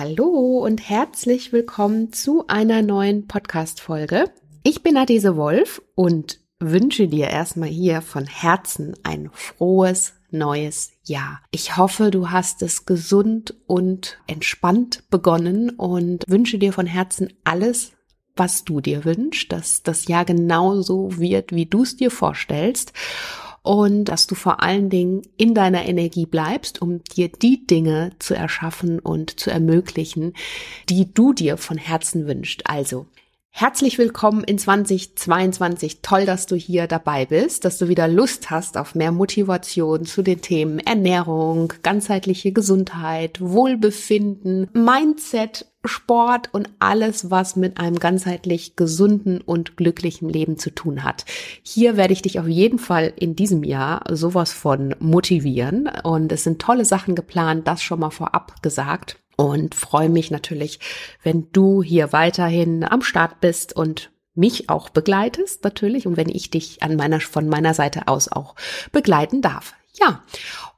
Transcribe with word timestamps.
Hallo 0.00 0.60
und 0.64 0.88
herzlich 0.88 1.52
willkommen 1.52 2.12
zu 2.12 2.46
einer 2.46 2.82
neuen 2.82 3.26
Podcast-Folge. 3.26 4.30
Ich 4.62 4.84
bin 4.84 4.96
Adese 4.96 5.36
Wolf 5.36 5.82
und 5.96 6.38
wünsche 6.60 7.08
dir 7.08 7.26
erstmal 7.26 7.68
hier 7.68 8.00
von 8.00 8.24
Herzen 8.24 8.94
ein 9.02 9.28
frohes 9.32 10.14
neues 10.30 10.92
Jahr. 11.02 11.40
Ich 11.50 11.76
hoffe, 11.76 12.12
du 12.12 12.30
hast 12.30 12.62
es 12.62 12.86
gesund 12.86 13.56
und 13.66 14.20
entspannt 14.28 15.02
begonnen 15.10 15.70
und 15.70 16.22
wünsche 16.28 16.60
dir 16.60 16.72
von 16.72 16.86
Herzen 16.86 17.32
alles, 17.42 17.90
was 18.36 18.62
du 18.62 18.80
dir 18.80 19.04
wünschst, 19.04 19.50
dass 19.50 19.82
das 19.82 20.06
Jahr 20.06 20.24
genauso 20.24 21.18
wird, 21.18 21.50
wie 21.50 21.66
du 21.66 21.82
es 21.82 21.96
dir 21.96 22.12
vorstellst 22.12 22.92
und 23.62 24.06
dass 24.06 24.26
du 24.26 24.34
vor 24.34 24.62
allen 24.62 24.90
Dingen 24.90 25.22
in 25.36 25.54
deiner 25.54 25.86
Energie 25.86 26.26
bleibst, 26.26 26.80
um 26.82 27.02
dir 27.04 27.28
die 27.28 27.66
Dinge 27.66 28.12
zu 28.18 28.34
erschaffen 28.34 28.98
und 28.98 29.38
zu 29.38 29.50
ermöglichen, 29.50 30.34
die 30.88 31.12
du 31.12 31.32
dir 31.32 31.56
von 31.56 31.78
Herzen 31.78 32.26
wünschst. 32.26 32.62
Also 32.66 33.06
Herzlich 33.50 33.98
willkommen 33.98 34.44
in 34.44 34.56
2022. 34.56 36.00
Toll, 36.00 36.26
dass 36.26 36.46
du 36.46 36.54
hier 36.54 36.86
dabei 36.86 37.26
bist, 37.26 37.64
dass 37.64 37.76
du 37.78 37.88
wieder 37.88 38.06
Lust 38.06 38.50
hast 38.50 38.76
auf 38.76 38.94
mehr 38.94 39.10
Motivation 39.10 40.04
zu 40.04 40.22
den 40.22 40.40
Themen 40.40 40.78
Ernährung, 40.78 41.72
ganzheitliche 41.82 42.52
Gesundheit, 42.52 43.40
Wohlbefinden, 43.40 44.70
Mindset, 44.74 45.66
Sport 45.84 46.52
und 46.52 46.68
alles, 46.80 47.30
was 47.30 47.56
mit 47.56 47.78
einem 47.78 47.98
ganzheitlich 47.98 48.76
gesunden 48.76 49.40
und 49.40 49.76
glücklichen 49.76 50.28
Leben 50.28 50.58
zu 50.58 50.70
tun 50.70 51.04
hat. 51.04 51.24
Hier 51.62 51.96
werde 51.96 52.12
ich 52.12 52.22
dich 52.22 52.40
auf 52.40 52.48
jeden 52.48 52.78
Fall 52.78 53.12
in 53.16 53.36
diesem 53.36 53.62
Jahr 53.62 54.02
sowas 54.10 54.52
von 54.52 54.94
motivieren 54.98 55.88
und 56.02 56.32
es 56.32 56.44
sind 56.44 56.60
tolle 56.60 56.84
Sachen 56.84 57.14
geplant, 57.14 57.68
das 57.68 57.82
schon 57.82 58.00
mal 58.00 58.10
vorab 58.10 58.60
gesagt 58.62 59.18
und 59.36 59.76
freue 59.76 60.08
mich 60.08 60.32
natürlich, 60.32 60.80
wenn 61.22 61.46
du 61.52 61.82
hier 61.82 62.12
weiterhin 62.12 62.82
am 62.82 63.02
Start 63.02 63.40
bist 63.40 63.74
und 63.74 64.10
mich 64.34 64.68
auch 64.68 64.88
begleitest 64.88 65.62
natürlich 65.64 66.06
und 66.06 66.16
wenn 66.16 66.28
ich 66.28 66.50
dich 66.50 66.82
an 66.82 66.96
meiner 66.96 67.20
von 67.20 67.48
meiner 67.48 67.74
Seite 67.74 68.08
aus 68.08 68.30
auch 68.30 68.56
begleiten 68.92 69.42
darf. 69.42 69.74
Ja, 69.94 70.22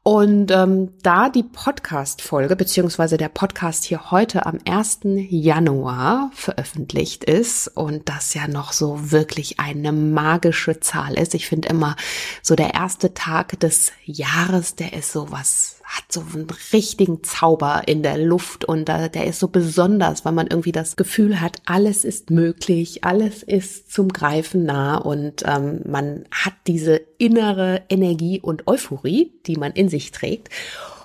und 0.02 0.50
ähm, 0.50 0.94
da 1.02 1.28
die 1.28 1.42
Podcast-Folge 1.42 2.56
beziehungsweise 2.56 3.18
der 3.18 3.28
Podcast 3.28 3.84
hier 3.84 4.10
heute 4.10 4.46
am 4.46 4.58
1. 4.66 5.00
Januar 5.04 6.30
veröffentlicht 6.32 7.24
ist 7.24 7.68
und 7.68 8.08
das 8.08 8.32
ja 8.32 8.48
noch 8.48 8.72
so 8.72 9.10
wirklich 9.10 9.60
eine 9.60 9.92
magische 9.92 10.80
Zahl 10.80 11.18
ist. 11.18 11.34
Ich 11.34 11.46
finde 11.46 11.68
immer 11.68 11.96
so 12.42 12.54
der 12.54 12.72
erste 12.72 13.12
Tag 13.12 13.60
des 13.60 13.92
Jahres, 14.04 14.74
der 14.74 14.94
ist 14.94 15.12
so 15.12 15.30
was 15.30 15.79
hat 15.90 16.04
so 16.12 16.20
einen 16.20 16.46
richtigen 16.72 17.24
Zauber 17.24 17.82
in 17.86 18.04
der 18.04 18.16
Luft 18.16 18.64
und 18.64 18.88
äh, 18.88 19.10
der 19.10 19.26
ist 19.26 19.40
so 19.40 19.48
besonders, 19.48 20.24
weil 20.24 20.32
man 20.32 20.46
irgendwie 20.46 20.70
das 20.70 20.94
Gefühl 20.94 21.40
hat, 21.40 21.60
alles 21.66 22.04
ist 22.04 22.30
möglich, 22.30 23.02
alles 23.02 23.42
ist 23.42 23.92
zum 23.92 24.08
Greifen 24.08 24.64
nah 24.64 24.98
und 24.98 25.42
ähm, 25.46 25.80
man 25.84 26.26
hat 26.30 26.54
diese 26.68 27.00
innere 27.18 27.82
Energie 27.88 28.40
und 28.40 28.68
Euphorie, 28.68 29.32
die 29.46 29.56
man 29.56 29.72
in 29.72 29.88
sich 29.88 30.12
trägt. 30.12 30.48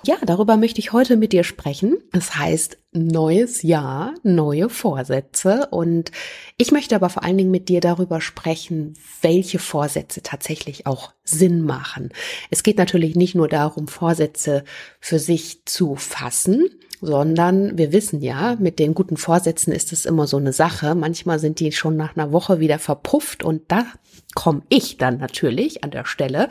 Ja, 0.04 0.16
darüber 0.24 0.56
möchte 0.56 0.80
ich 0.80 0.92
heute 0.92 1.16
mit 1.16 1.32
dir 1.32 1.44
sprechen. 1.44 1.96
Das 2.12 2.36
heißt, 2.36 2.78
neues 2.92 3.62
Jahr, 3.62 4.14
neue 4.22 4.68
Vorsätze. 4.68 5.68
Und 5.70 6.12
ich 6.56 6.72
möchte 6.72 6.94
aber 6.94 7.08
vor 7.10 7.24
allen 7.24 7.38
Dingen 7.38 7.50
mit 7.50 7.68
dir 7.68 7.80
darüber 7.80 8.20
sprechen, 8.20 8.94
welche 9.22 9.58
Vorsätze 9.58 10.22
tatsächlich 10.22 10.86
auch 10.86 11.12
Sinn 11.24 11.62
machen. 11.62 12.10
Es 12.50 12.62
geht 12.62 12.78
natürlich 12.78 13.16
nicht 13.16 13.34
nur 13.34 13.48
darum, 13.48 13.88
Vorsätze 13.88 14.64
für 15.00 15.18
sich 15.18 15.64
zu 15.64 15.96
fassen, 15.96 16.68
sondern 17.00 17.76
wir 17.76 17.92
wissen 17.92 18.22
ja, 18.22 18.56
mit 18.58 18.78
den 18.78 18.94
guten 18.94 19.16
Vorsätzen 19.16 19.72
ist 19.72 19.92
es 19.92 20.06
immer 20.06 20.26
so 20.26 20.36
eine 20.36 20.52
Sache. 20.52 20.94
Manchmal 20.94 21.38
sind 21.38 21.60
die 21.60 21.72
schon 21.72 21.96
nach 21.96 22.16
einer 22.16 22.32
Woche 22.32 22.60
wieder 22.60 22.78
verpufft 22.78 23.42
und 23.42 23.62
da 23.68 23.86
komme 24.34 24.62
ich 24.68 24.96
dann 24.96 25.18
natürlich 25.18 25.84
an 25.84 25.90
der 25.90 26.06
Stelle 26.06 26.48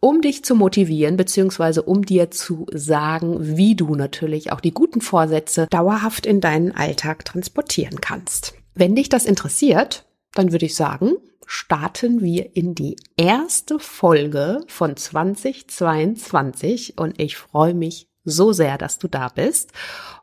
um 0.00 0.20
dich 0.20 0.44
zu 0.44 0.54
motivieren, 0.54 1.16
beziehungsweise 1.16 1.82
um 1.82 2.04
dir 2.04 2.30
zu 2.30 2.66
sagen, 2.72 3.38
wie 3.40 3.74
du 3.74 3.94
natürlich 3.94 4.52
auch 4.52 4.60
die 4.60 4.72
guten 4.72 5.00
Vorsätze 5.00 5.66
dauerhaft 5.70 6.26
in 6.26 6.40
deinen 6.40 6.72
Alltag 6.72 7.24
transportieren 7.24 8.00
kannst. 8.00 8.54
Wenn 8.74 8.94
dich 8.94 9.08
das 9.08 9.24
interessiert, 9.24 10.04
dann 10.34 10.52
würde 10.52 10.66
ich 10.66 10.76
sagen, 10.76 11.14
starten 11.46 12.20
wir 12.20 12.54
in 12.54 12.74
die 12.74 12.96
erste 13.16 13.78
Folge 13.78 14.60
von 14.68 14.96
2022 14.96 16.98
und 16.98 17.20
ich 17.20 17.36
freue 17.36 17.74
mich 17.74 18.08
so 18.24 18.52
sehr, 18.52 18.78
dass 18.78 18.98
du 18.98 19.08
da 19.08 19.28
bist. 19.28 19.72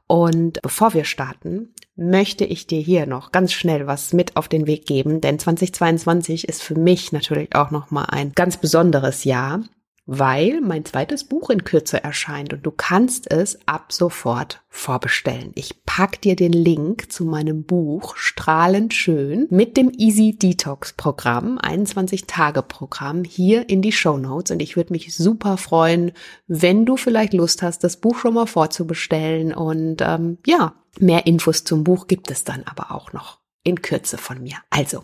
Und 0.08 0.62
bevor 0.62 0.94
wir 0.94 1.04
starten, 1.04 1.74
möchte 1.96 2.46
ich 2.46 2.68
dir 2.68 2.80
hier 2.80 3.06
noch 3.06 3.32
ganz 3.32 3.54
schnell 3.54 3.88
was 3.88 4.14
mit 4.14 4.36
auf 4.36 4.48
den 4.48 4.68
Weg 4.68 4.86
geben, 4.86 5.22
denn 5.22 5.40
2022 5.40 6.48
ist 6.48 6.62
für 6.62 6.76
mich 6.76 7.12
natürlich 7.12 7.56
auch 7.56 7.72
noch 7.72 7.92
mal 7.92 8.06
ein 8.06 8.34
ganz 8.34 8.58
besonderes 8.58 9.24
Jahr 9.24 9.62
weil 10.06 10.62
mein 10.62 10.86
zweites 10.86 11.24
Buch 11.24 11.50
in 11.50 11.64
Kürze 11.64 12.04
erscheint 12.04 12.54
und 12.54 12.66
du 12.66 12.72
kannst 12.72 13.32
es 13.32 13.58
ab 13.66 13.92
sofort 13.92 14.62
vorbestellen. 14.70 15.52
Ich 15.56 15.84
pack 15.86 16.22
dir 16.22 16.36
den 16.36 16.54
Link 16.54 17.12
zu 17.12 17.26
meinem 17.26 17.64
Buch 17.64 18.16
Strahlend 18.16 18.94
schön 18.94 19.48
mit 19.50 19.78
dem 19.78 19.92
Easy 19.98 20.38
Detox 20.38 20.94
Programm, 20.94 21.58
21 21.58 22.26
Tage 22.28 22.62
Programm 22.62 23.24
hier 23.24 23.68
in 23.70 23.82
die 23.82 23.92
Show 23.92 24.18
Notes 24.18 24.52
und 24.52 24.62
ich 24.62 24.76
würde 24.76 24.94
mich 24.94 25.16
super 25.16 25.58
freuen, 25.58 26.12
wenn 26.48 26.86
du 26.86 26.98
vielleicht 26.98 27.34
Lust 27.34 27.64
hast, 27.64 27.84
das 27.84 27.98
Buch 27.98 28.18
schon 28.18 28.36
mal 28.36 28.48
vorzubestellen 28.48 29.54
und 29.54 30.02
ähm, 30.02 30.38
ja, 30.46 30.76
mehr 31.02 31.26
Infos 31.26 31.64
zum 31.64 31.84
Buch 31.84 32.08
gibt 32.08 32.32
es 32.32 32.44
dann 32.44 32.64
aber 32.64 32.92
auch 32.92 33.14
noch 33.14 33.40
in 33.64 33.82
Kürze 33.82 34.18
von 34.18 34.42
mir. 34.42 34.58
Also, 34.70 35.04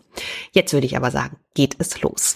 jetzt 0.51 0.73
würde 0.73 0.85
ich 0.85 0.95
aber 0.95 1.11
sagen, 1.11 1.37
geht 1.55 1.75
es 1.79 2.01
los. 2.01 2.35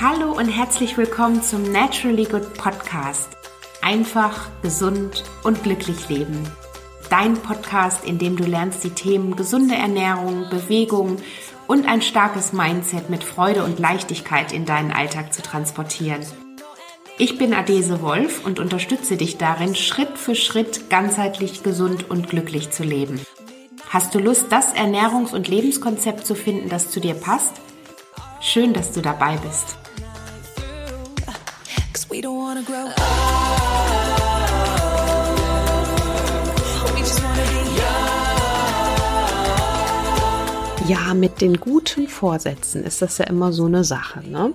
Hallo 0.00 0.32
und 0.32 0.48
herzlich 0.48 0.96
willkommen 0.96 1.42
zum 1.42 1.70
Naturally 1.72 2.24
Good 2.24 2.54
Podcast. 2.54 3.28
Einfach, 3.82 4.48
gesund 4.62 5.24
und 5.42 5.62
glücklich 5.62 6.08
leben. 6.08 6.42
Dein 7.10 7.34
Podcast, 7.34 8.04
in 8.04 8.18
dem 8.18 8.36
du 8.36 8.44
lernst, 8.44 8.84
die 8.84 8.90
Themen 8.90 9.36
gesunde 9.36 9.74
Ernährung, 9.74 10.48
Bewegung 10.48 11.16
und 11.66 11.86
ein 11.86 12.02
starkes 12.02 12.52
Mindset 12.52 13.10
mit 13.10 13.24
Freude 13.24 13.64
und 13.64 13.78
Leichtigkeit 13.78 14.52
in 14.52 14.64
deinen 14.64 14.92
Alltag 14.92 15.32
zu 15.32 15.42
transportieren. 15.42 16.24
Ich 17.22 17.36
bin 17.36 17.52
Adese 17.52 18.00
Wolf 18.00 18.46
und 18.46 18.58
unterstütze 18.58 19.18
dich 19.18 19.36
darin, 19.36 19.74
Schritt 19.74 20.16
für 20.16 20.34
Schritt 20.34 20.88
ganzheitlich 20.88 21.62
gesund 21.62 22.08
und 22.08 22.30
glücklich 22.30 22.70
zu 22.70 22.82
leben. 22.82 23.20
Hast 23.90 24.14
du 24.14 24.18
Lust, 24.18 24.46
das 24.48 24.74
Ernährungs- 24.74 25.34
und 25.34 25.46
Lebenskonzept 25.46 26.24
zu 26.24 26.34
finden, 26.34 26.70
das 26.70 26.88
zu 26.88 26.98
dir 26.98 27.12
passt? 27.12 27.60
Schön, 28.40 28.72
dass 28.72 28.92
du 28.92 29.02
dabei 29.02 29.36
bist. 29.36 29.76
we 32.08 32.22
don't 32.22 32.38
wanna 32.38 32.62
grow 32.62 32.88
up. 32.88 32.96
Ja, 40.88 41.12
mit 41.12 41.42
den 41.42 41.60
guten 41.60 42.08
Vorsätzen 42.08 42.82
ist 42.82 43.02
das 43.02 43.18
ja 43.18 43.26
immer 43.26 43.52
so 43.52 43.66
eine 43.66 43.84
Sache, 43.84 44.26
ne? 44.26 44.54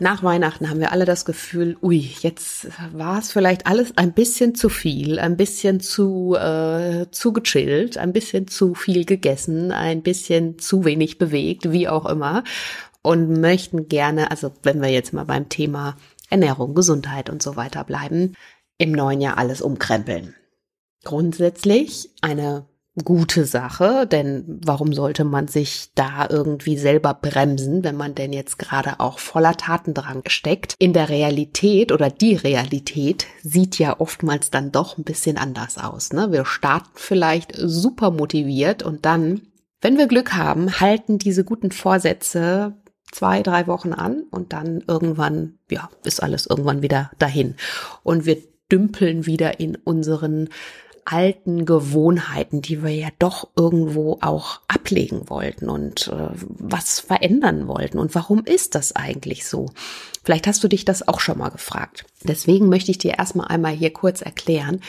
Nach 0.00 0.22
Weihnachten 0.22 0.70
haben 0.70 0.78
wir 0.78 0.92
alle 0.92 1.04
das 1.04 1.24
Gefühl, 1.24 1.76
ui, 1.82 2.14
jetzt 2.20 2.68
war 2.92 3.18
es 3.18 3.32
vielleicht 3.32 3.66
alles 3.66 3.96
ein 3.96 4.12
bisschen 4.12 4.54
zu 4.54 4.68
viel, 4.68 5.18
ein 5.18 5.36
bisschen 5.36 5.80
zu, 5.80 6.36
äh, 6.36 7.06
zu 7.10 7.32
gechillt, 7.32 7.98
ein 7.98 8.12
bisschen 8.12 8.46
zu 8.46 8.74
viel 8.74 9.04
gegessen, 9.04 9.72
ein 9.72 10.02
bisschen 10.02 10.60
zu 10.60 10.84
wenig 10.84 11.18
bewegt, 11.18 11.72
wie 11.72 11.88
auch 11.88 12.06
immer. 12.06 12.44
Und 13.02 13.40
möchten 13.40 13.88
gerne, 13.88 14.30
also 14.30 14.52
wenn 14.62 14.80
wir 14.80 14.88
jetzt 14.88 15.12
mal 15.12 15.24
beim 15.24 15.48
Thema 15.48 15.96
Ernährung, 16.30 16.74
Gesundheit 16.74 17.28
und 17.28 17.42
so 17.42 17.56
weiter 17.56 17.82
bleiben, 17.82 18.34
im 18.76 18.92
neuen 18.92 19.20
Jahr 19.20 19.36
alles 19.36 19.60
umkrempeln. 19.60 20.34
Grundsätzlich 21.02 22.10
eine 22.20 22.66
gute 22.98 23.44
Sache, 23.44 24.06
denn 24.06 24.60
warum 24.64 24.92
sollte 24.92 25.24
man 25.24 25.48
sich 25.48 25.90
da 25.94 26.26
irgendwie 26.28 26.76
selber 26.76 27.14
bremsen, 27.14 27.84
wenn 27.84 27.96
man 27.96 28.14
denn 28.14 28.32
jetzt 28.32 28.58
gerade 28.58 29.00
auch 29.00 29.18
voller 29.18 29.56
Tatendrang 29.56 30.22
steckt? 30.26 30.74
In 30.78 30.92
der 30.92 31.08
Realität 31.08 31.92
oder 31.92 32.10
die 32.10 32.34
Realität 32.34 33.26
sieht 33.42 33.78
ja 33.78 33.98
oftmals 33.98 34.50
dann 34.50 34.72
doch 34.72 34.98
ein 34.98 35.04
bisschen 35.04 35.38
anders 35.38 35.78
aus. 35.78 36.12
Ne? 36.12 36.32
Wir 36.32 36.44
starten 36.44 36.90
vielleicht 36.94 37.52
super 37.56 38.10
motiviert 38.10 38.82
und 38.82 39.04
dann, 39.04 39.42
wenn 39.80 39.96
wir 39.96 40.06
Glück 40.06 40.34
haben, 40.34 40.80
halten 40.80 41.18
diese 41.18 41.44
guten 41.44 41.70
Vorsätze 41.70 42.74
zwei, 43.10 43.42
drei 43.42 43.66
Wochen 43.66 43.92
an 43.92 44.24
und 44.30 44.52
dann 44.52 44.82
irgendwann, 44.86 45.58
ja, 45.70 45.88
ist 46.04 46.22
alles 46.22 46.46
irgendwann 46.46 46.82
wieder 46.82 47.10
dahin. 47.18 47.54
Und 48.02 48.26
wir 48.26 48.36
dümpeln 48.70 49.26
wieder 49.26 49.60
in 49.60 49.76
unseren 49.76 50.50
alten 51.10 51.64
Gewohnheiten, 51.64 52.60
die 52.60 52.82
wir 52.82 52.94
ja 52.94 53.08
doch 53.18 53.48
irgendwo 53.56 54.18
auch 54.20 54.60
ablegen 54.68 55.30
wollten 55.30 55.70
und 55.70 56.08
äh, 56.08 56.28
was 56.34 57.00
verändern 57.00 57.66
wollten. 57.66 57.98
Und 57.98 58.14
warum 58.14 58.44
ist 58.44 58.74
das 58.74 58.94
eigentlich 58.94 59.46
so? 59.46 59.70
Vielleicht 60.22 60.46
hast 60.46 60.62
du 60.62 60.68
dich 60.68 60.84
das 60.84 61.08
auch 61.08 61.20
schon 61.20 61.38
mal 61.38 61.48
gefragt. 61.48 62.04
Deswegen 62.24 62.68
möchte 62.68 62.90
ich 62.90 62.98
dir 62.98 63.18
erstmal 63.18 63.48
einmal 63.48 63.72
hier 63.72 63.92
kurz 63.92 64.20
erklären, 64.20 64.80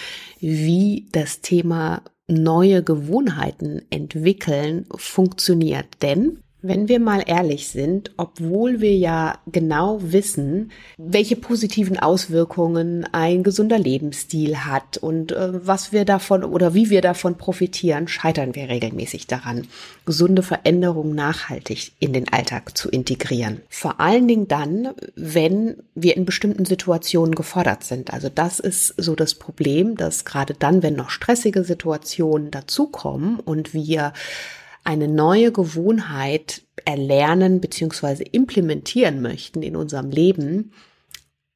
wie 0.42 1.08
das 1.14 1.40
Thema 1.40 2.02
neue 2.28 2.84
Gewohnheiten 2.84 3.82
entwickeln 3.90 4.88
funktioniert. 4.94 5.88
Denn 6.02 6.44
wenn 6.62 6.90
wir 6.90 7.00
mal 7.00 7.24
ehrlich 7.26 7.70
sind, 7.70 8.12
obwohl 8.18 8.82
wir 8.82 8.96
ja 8.96 9.40
genau 9.48 10.00
wissen, 10.02 10.72
welche 10.98 11.36
positiven 11.36 11.98
Auswirkungen 11.98 13.08
ein 13.12 13.44
gesunder 13.44 13.80
Lebensstil 13.80 14.58
hat 14.58 14.98
und 14.98 15.32
äh, 15.32 15.66
was 15.66 15.94
wir 15.94 16.04
davon 16.04 16.44
oder 16.44 16.74
wie 16.74 16.90
wir 16.90 17.02
davon 17.02 17.38
profitieren, 17.38 18.08
scheitern 18.08 18.56
wir 18.56 18.68
regelmäßig 18.68 19.28
daran, 19.28 19.68
gesunde 20.06 20.44
Veränderungen 20.44 21.16
nachhaltig 21.16 21.94
in 22.00 22.12
den 22.12 22.28
Alltag 22.32 22.78
zu 22.78 22.90
integrieren. 22.90 23.62
Vor 23.70 24.00
allen 24.02 24.28
Dingen 24.28 24.48
dann, 24.48 24.90
wenn 25.16 25.78
wir 25.96 26.18
in 26.18 26.26
bestimmten 26.26 26.66
Situationen 26.66 27.36
gefordert 27.36 27.84
sind. 27.84 28.12
Also 28.14 28.28
das 28.28 28.60
ist 28.60 28.94
so 28.98 29.16
das 29.16 29.36
Problem, 29.36 29.96
dass 29.96 30.26
gerade 30.26 30.56
dann, 30.56 30.84
wenn 30.84 30.96
noch 30.96 31.10
stressige 31.10 31.64
Situationen 31.64 32.52
dazukommen 32.52 33.40
und 33.40 33.74
wir 33.74 34.14
eine 34.90 35.08
neue 35.08 35.52
Gewohnheit 35.52 36.64
erlernen 36.84 37.62
bzw. 37.62 38.24
implementieren 38.24 39.22
möchten 39.22 39.62
in 39.62 39.76
unserem 39.76 40.10
Leben, 40.10 40.72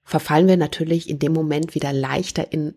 verfallen 0.03 0.47
wir 0.47 0.56
natürlich 0.56 1.09
in 1.09 1.18
dem 1.18 1.33
Moment 1.33 1.74
wieder 1.74 1.91
leichter 1.94 2.53
in 2.53 2.75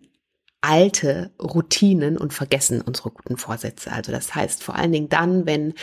alte 0.61 1.29
Routinen 1.39 2.17
und 2.17 2.33
vergessen 2.33 2.81
unsere 2.81 3.11
guten 3.11 3.37
Vorsätze. 3.37 3.91
Also 3.91 4.11
das 4.11 4.33
heißt 4.33 4.63
vor 4.63 4.73
allen 4.75 4.91
Dingen 4.91 5.09
dann, 5.09 5.45
wenn 5.45 5.75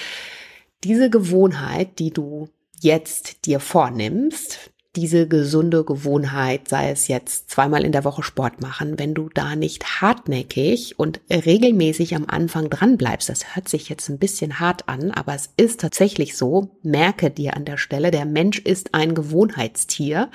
diese 0.83 1.09
Gewohnheit, 1.09 2.01
die 2.01 2.11
du 2.11 2.49
jetzt 2.81 3.47
dir 3.47 3.61
vornimmst, 3.61 4.73
diese 4.97 5.27
gesunde 5.27 5.85
Gewohnheit, 5.85 6.69
sei 6.69 6.91
es 6.91 7.09
jetzt 7.09 7.51
zweimal 7.51 7.85
in 7.85 7.93
der 7.93 8.05
Woche 8.05 8.23
Sport 8.23 8.61
machen, 8.61 8.99
wenn 8.99 9.15
du 9.15 9.29
da 9.29 9.57
nicht 9.57 10.01
hartnäckig 10.01 10.99
und 10.99 11.21
regelmäßig 11.31 12.15
am 12.15 12.27
Anfang 12.27 12.71
dran 12.71 12.97
bleibst, 12.97 13.29
das 13.29 13.57
hört 13.57 13.69
sich 13.69 13.89
jetzt 13.89 14.09
ein 14.09 14.19
bisschen 14.19 14.61
hart 14.61 14.89
an, 14.89 15.11
aber 15.11 15.35
es 15.35 15.51
ist 15.57 15.81
tatsächlich 15.81 16.37
so, 16.37 16.77
merke 16.83 17.31
dir 17.31 17.57
an 17.57 17.65
der 17.65 17.77
Stelle, 17.77 18.11
der 18.11 18.25
Mensch 18.25 18.59
ist 18.59 18.95
ein 18.95 19.15
Gewohnheitstier. 19.15 20.31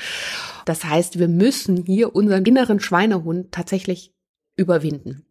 Das 0.65 0.83
heißt, 0.83 1.19
wir 1.19 1.27
müssen 1.27 1.85
hier 1.85 2.15
unseren 2.15 2.45
inneren 2.45 2.79
Schweinehund 2.79 3.51
tatsächlich 3.51 4.13
überwinden. 4.57 5.25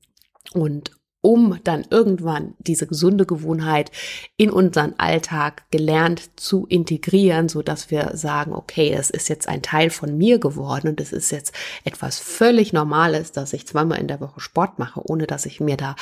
Und 0.55 0.93
um 1.21 1.59
dann 1.65 1.85
irgendwann 1.91 2.55
diese 2.59 2.87
gesunde 2.87 3.27
Gewohnheit 3.27 3.91
in 4.37 4.51
unseren 4.51 4.95
Alltag 4.99 5.65
gelernt 5.71 6.31
zu 6.37 6.67
integrieren, 6.67 7.49
so 7.49 7.63
dass 7.63 7.91
wir 7.91 8.17
sagen, 8.17 8.53
okay, 8.53 8.93
es 8.93 9.11
ist 9.11 9.29
jetzt 9.29 9.49
ein 9.49 9.63
Teil 9.63 9.91
von 9.91 10.17
mir 10.17 10.39
geworden 10.39 10.89
und 10.89 11.01
es 11.01 11.13
ist 11.13 11.31
jetzt 11.31 11.53
etwas 11.85 12.19
völlig 12.19 12.73
Normales, 12.73 13.33
dass 13.33 13.53
ich 13.53 13.67
zweimal 13.67 13.99
in 13.99 14.09
der 14.09 14.21
Woche 14.21 14.41
Sport 14.41 14.79
mache, 14.79 15.03
ohne 15.05 15.27
dass 15.27 15.47
ich 15.47 15.61
mir 15.61 15.77
da 15.77 15.97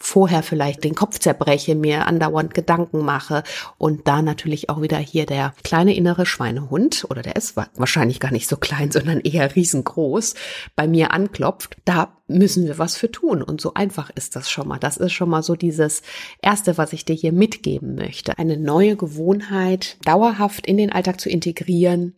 vorher 0.00 0.42
vielleicht 0.42 0.82
den 0.82 0.94
Kopf 0.94 1.18
zerbreche, 1.18 1.74
mir 1.74 2.06
andauernd 2.06 2.54
Gedanken 2.54 3.04
mache 3.04 3.44
und 3.76 4.08
da 4.08 4.22
natürlich 4.22 4.70
auch 4.70 4.80
wieder 4.80 4.96
hier 4.96 5.26
der 5.26 5.54
kleine 5.62 5.94
innere 5.94 6.24
Schweinehund 6.24 7.06
oder 7.10 7.22
der 7.22 7.36
ist 7.36 7.54
wahrscheinlich 7.76 8.18
gar 8.18 8.32
nicht 8.32 8.48
so 8.48 8.56
klein, 8.56 8.90
sondern 8.92 9.20
eher 9.20 9.54
riesengroß 9.54 10.34
bei 10.74 10.88
mir 10.88 11.12
anklopft. 11.12 11.76
Da 11.84 12.16
müssen 12.26 12.66
wir 12.66 12.78
was 12.78 12.96
für 12.96 13.10
tun 13.10 13.42
und 13.42 13.60
so 13.60 13.74
einfach 13.74 14.10
ist 14.10 14.36
das 14.36 14.50
schon 14.50 14.66
mal. 14.66 14.78
Das 14.78 14.96
ist 14.96 15.12
schon 15.12 15.28
mal 15.28 15.42
so 15.42 15.54
dieses 15.54 16.02
erste, 16.40 16.78
was 16.78 16.92
ich 16.92 17.04
dir 17.04 17.14
hier 17.14 17.32
mitgeben 17.32 17.94
möchte. 17.94 18.38
Eine 18.38 18.56
neue 18.56 18.96
Gewohnheit 18.96 19.98
dauerhaft 20.04 20.66
in 20.66 20.78
den 20.78 20.92
Alltag 20.92 21.20
zu 21.20 21.28
integrieren, 21.28 22.14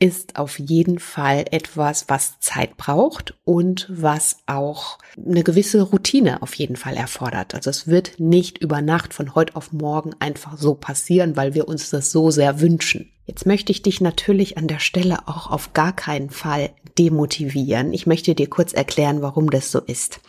ist 0.00 0.36
auf 0.36 0.58
jeden 0.58 0.98
Fall 0.98 1.44
etwas, 1.50 2.06
was 2.08 2.40
Zeit 2.40 2.78
braucht 2.78 3.34
und 3.44 3.86
was 3.90 4.38
auch 4.46 4.98
eine 5.16 5.44
gewisse 5.44 5.82
Routine 5.82 6.40
auf 6.40 6.54
jeden 6.54 6.76
Fall 6.76 6.96
erfordert. 6.96 7.54
Also 7.54 7.68
es 7.68 7.86
wird 7.86 8.18
nicht 8.18 8.58
über 8.58 8.80
Nacht 8.80 9.12
von 9.12 9.34
heute 9.34 9.56
auf 9.56 9.72
morgen 9.72 10.14
einfach 10.18 10.56
so 10.56 10.74
passieren, 10.74 11.36
weil 11.36 11.54
wir 11.54 11.68
uns 11.68 11.90
das 11.90 12.10
so 12.10 12.30
sehr 12.30 12.60
wünschen. 12.60 13.12
Jetzt 13.26 13.44
möchte 13.44 13.72
ich 13.72 13.82
dich 13.82 14.00
natürlich 14.00 14.56
an 14.56 14.68
der 14.68 14.80
Stelle 14.80 15.28
auch 15.28 15.50
auf 15.50 15.74
gar 15.74 15.94
keinen 15.94 16.30
Fall 16.30 16.70
demotivieren. 16.98 17.92
Ich 17.92 18.06
möchte 18.06 18.34
dir 18.34 18.48
kurz 18.48 18.72
erklären, 18.72 19.20
warum 19.20 19.50
das 19.50 19.70
so 19.70 19.80
ist. 19.80 20.20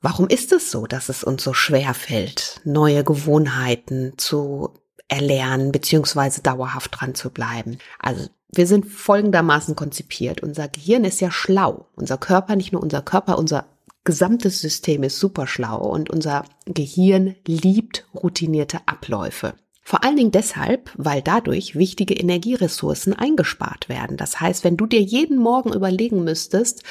Warum 0.00 0.26
ist 0.26 0.50
es 0.52 0.70
so, 0.70 0.86
dass 0.86 1.08
es 1.08 1.22
uns 1.22 1.44
so 1.44 1.52
schwer 1.52 1.94
fällt, 1.94 2.60
neue 2.64 3.04
Gewohnheiten 3.04 4.14
zu 4.16 4.70
erlernen 5.08 5.72
beziehungsweise 5.72 6.42
dauerhaft 6.42 7.00
dran 7.00 7.14
zu 7.14 7.30
bleiben? 7.30 7.78
Also 7.98 8.28
wir 8.52 8.66
sind 8.66 8.86
folgendermaßen 8.86 9.76
konzipiert. 9.76 10.42
Unser 10.42 10.68
Gehirn 10.68 11.04
ist 11.04 11.20
ja 11.20 11.30
schlau. 11.30 11.86
Unser 11.94 12.18
Körper, 12.18 12.56
nicht 12.56 12.72
nur 12.72 12.82
unser 12.82 13.02
Körper, 13.02 13.38
unser 13.38 13.66
gesamtes 14.04 14.60
System 14.60 15.02
ist 15.02 15.18
super 15.18 15.46
schlau 15.46 15.78
und 15.78 16.10
unser 16.10 16.44
Gehirn 16.66 17.36
liebt 17.46 18.06
routinierte 18.14 18.80
Abläufe. 18.86 19.54
Vor 19.82 20.04
allen 20.04 20.16
Dingen 20.16 20.32
deshalb, 20.32 20.90
weil 20.96 21.22
dadurch 21.22 21.76
wichtige 21.76 22.14
Energieressourcen 22.14 23.12
eingespart 23.12 23.88
werden. 23.88 24.16
Das 24.16 24.40
heißt, 24.40 24.64
wenn 24.64 24.76
du 24.76 24.86
dir 24.86 25.00
jeden 25.00 25.38
Morgen 25.38 25.72
überlegen 25.72 26.22
müsstest, 26.24 26.82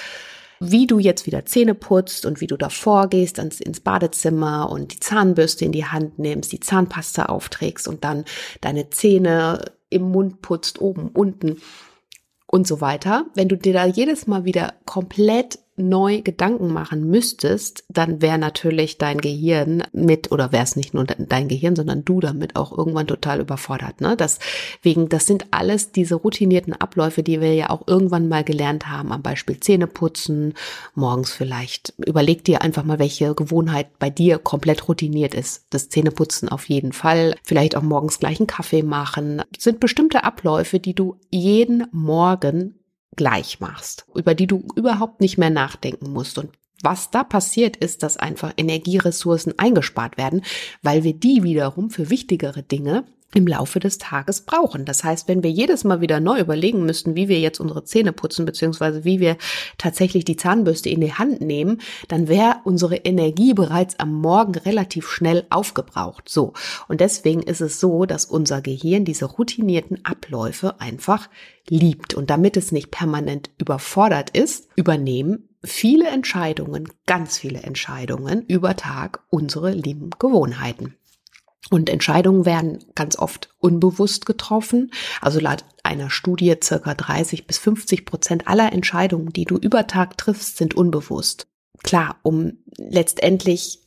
wie 0.60 0.88
du 0.88 1.00
jetzt 1.00 1.26
wieder 1.26 1.46
Zähne 1.46 1.76
putzt 1.76 2.26
und 2.26 2.42
wie 2.42 2.48
du 2.48 2.58
davor 2.58 3.08
gehst 3.08 3.38
ins 3.38 3.80
Badezimmer 3.80 4.70
und 4.70 4.94
die 4.94 5.00
Zahnbürste 5.00 5.64
in 5.64 5.72
die 5.72 5.86
Hand 5.86 6.20
nimmst, 6.20 6.52
die 6.52 6.60
Zahnpasta 6.60 7.28
aufträgst 7.28 7.88
und 7.88 8.04
dann 8.04 8.26
deine 8.60 8.90
Zähne 8.90 9.79
im 9.90 10.12
Mund 10.12 10.42
putzt, 10.42 10.82
oben, 10.82 11.10
unten 11.10 11.62
und 12.48 12.68
so 12.68 12.82
weiter. 12.82 13.26
Wenn 13.36 13.48
du 13.48 13.58
dir 13.58 13.74
da 13.74 13.86
jedes 13.86 14.28
Mal 14.28 14.46
wieder 14.46 14.74
komplett 14.86 15.60
neu 15.80 16.22
Gedanken 16.22 16.72
machen 16.72 17.10
müsstest, 17.10 17.84
dann 17.90 18.22
wäre 18.22 18.38
natürlich 18.38 18.98
dein 18.98 19.20
Gehirn 19.20 19.84
mit, 19.92 20.32
oder 20.32 20.52
wäre 20.52 20.64
es 20.64 20.76
nicht 20.76 20.94
nur 20.94 21.06
dein 21.06 21.48
Gehirn, 21.48 21.76
sondern 21.76 22.06
du 22.06 22.20
damit 22.20 22.56
auch 22.56 22.78
irgendwann 22.78 23.08
total 23.08 23.40
überfordert. 23.40 24.02
Ne? 24.02 24.16
Deswegen, 24.18 25.10
das 25.10 25.26
sind 25.26 25.46
alles 25.52 25.92
diese 25.92 26.16
routinierten 26.16 26.74
Abläufe, 26.74 27.24
die 27.24 27.42
wir 27.42 27.54
ja 27.54 27.70
auch 27.70 27.88
irgendwann 27.88 28.28
mal 28.28 28.44
gelernt 28.44 28.88
haben, 28.88 29.12
am 29.12 29.22
Beispiel 29.22 29.60
Zähne 29.60 29.88
putzen, 29.88 30.54
morgens 30.96 31.32
vielleicht. 31.32 31.94
Überleg 32.06 32.44
dir 32.44 32.62
einfach 32.62 32.84
mal, 32.84 33.00
welche 33.00 33.34
Gewohnheit 33.34 33.88
bei 34.00 34.10
dir 34.10 34.38
komplett 34.38 34.88
routiniert 34.88 35.34
ist. 35.34 35.66
Das 35.70 35.90
Zähneputzen 35.90 36.50
auf 36.50 36.68
jeden 36.70 36.94
Fall. 36.94 37.36
Vielleicht 37.44 37.76
auch 37.76 37.84
morgens 37.84 38.20
gleich 38.20 38.40
einen 38.40 38.48
Kaffee 38.48 38.84
machen. 38.84 39.42
Das 39.54 39.64
sind 39.64 39.80
bestimmte 39.80 40.24
Abläufe, 40.24 40.80
die 40.80 40.94
du 40.94 41.18
jeden 41.30 41.88
Morgen 41.92 42.79
gleich 43.16 43.60
machst, 43.60 44.06
über 44.16 44.36
die 44.36 44.48
du 44.48 44.68
überhaupt 44.76 45.22
nicht 45.22 45.38
mehr 45.38 45.50
nachdenken 45.50 46.12
musst. 46.12 46.38
Und 46.38 46.52
was 46.82 47.12
da 47.12 47.24
passiert 47.24 47.78
ist, 47.78 48.04
dass 48.04 48.18
einfach 48.18 48.54
Energieressourcen 48.56 49.58
eingespart 49.58 50.18
werden, 50.18 50.44
weil 50.82 51.04
wir 51.04 51.14
die 51.14 51.44
wiederum 51.44 51.90
für 51.90 52.10
wichtigere 52.10 52.64
Dinge 52.64 53.06
im 53.34 53.46
Laufe 53.46 53.80
des 53.80 53.98
Tages 53.98 54.42
brauchen. 54.42 54.86
Das 54.86 55.04
heißt, 55.04 55.28
wenn 55.28 55.44
wir 55.44 55.52
jedes 55.52 55.84
Mal 55.84 56.02
wieder 56.02 56.20
neu 56.20 56.40
überlegen 56.40 56.86
müssten, 56.86 57.16
wie 57.16 57.28
wir 57.28 57.40
jetzt 57.40 57.60
unsere 57.60 57.84
Zähne 57.84 58.12
putzen, 58.12 58.46
beziehungsweise 58.46 59.06
wie 59.06 59.20
wir 59.20 59.38
tatsächlich 59.78 60.26
die 60.26 60.36
Zahnbürste 60.36 60.90
in 60.90 61.02
die 61.02 61.14
Hand 61.14 61.42
nehmen, 61.42 61.80
dann 62.08 62.28
wäre 62.28 62.58
unsere 62.64 62.96
Energie 62.96 63.54
bereits 63.54 64.00
am 64.00 64.14
Morgen 64.14 64.56
relativ 64.56 65.08
schnell 65.08 65.46
aufgebraucht. 65.50 66.28
So. 66.28 66.54
Und 66.88 67.02
deswegen 67.02 67.44
ist 67.44 67.62
es 67.62 67.80
so, 67.80 68.06
dass 68.06 68.26
unser 68.26 68.62
Gehirn 68.62 69.06
diese 69.06 69.26
routinierten 69.26 70.04
Abläufe 70.06 70.80
einfach 70.80 71.30
liebt. 71.68 72.16
Und 72.16 72.30
damit 72.30 72.58
es 72.58 72.72
nicht 72.72 72.90
permanent 72.90 73.52
überfordert 73.60 74.32
ist, 74.32 74.70
übernehmen 74.76 75.50
viele 75.64 76.08
Entscheidungen, 76.08 76.88
ganz 77.06 77.38
viele 77.38 77.60
Entscheidungen 77.62 78.44
über 78.48 78.76
Tag 78.76 79.24
unsere 79.30 79.72
lieben 79.72 80.10
Gewohnheiten. 80.18 80.96
Und 81.70 81.90
Entscheidungen 81.90 82.46
werden 82.46 82.80
ganz 82.96 83.18
oft 83.18 83.50
unbewusst 83.60 84.26
getroffen. 84.26 84.92
Also 85.22 85.40
laut 85.40 85.66
einer 85.84 86.10
Studie 86.10 86.56
circa 86.64 86.94
30 86.94 87.46
bis 87.46 87.58
50 87.60 88.06
Prozent 88.06 88.48
aller 88.48 88.72
Entscheidungen, 88.72 89.32
die 89.34 89.46
du 89.46 89.58
über 89.58 89.86
Tag 89.86 90.18
triffst, 90.18 90.58
sind 90.58 90.74
unbewusst. 90.74 91.48
Klar, 91.84 92.18
um 92.24 92.58
letztendlich 92.78 93.80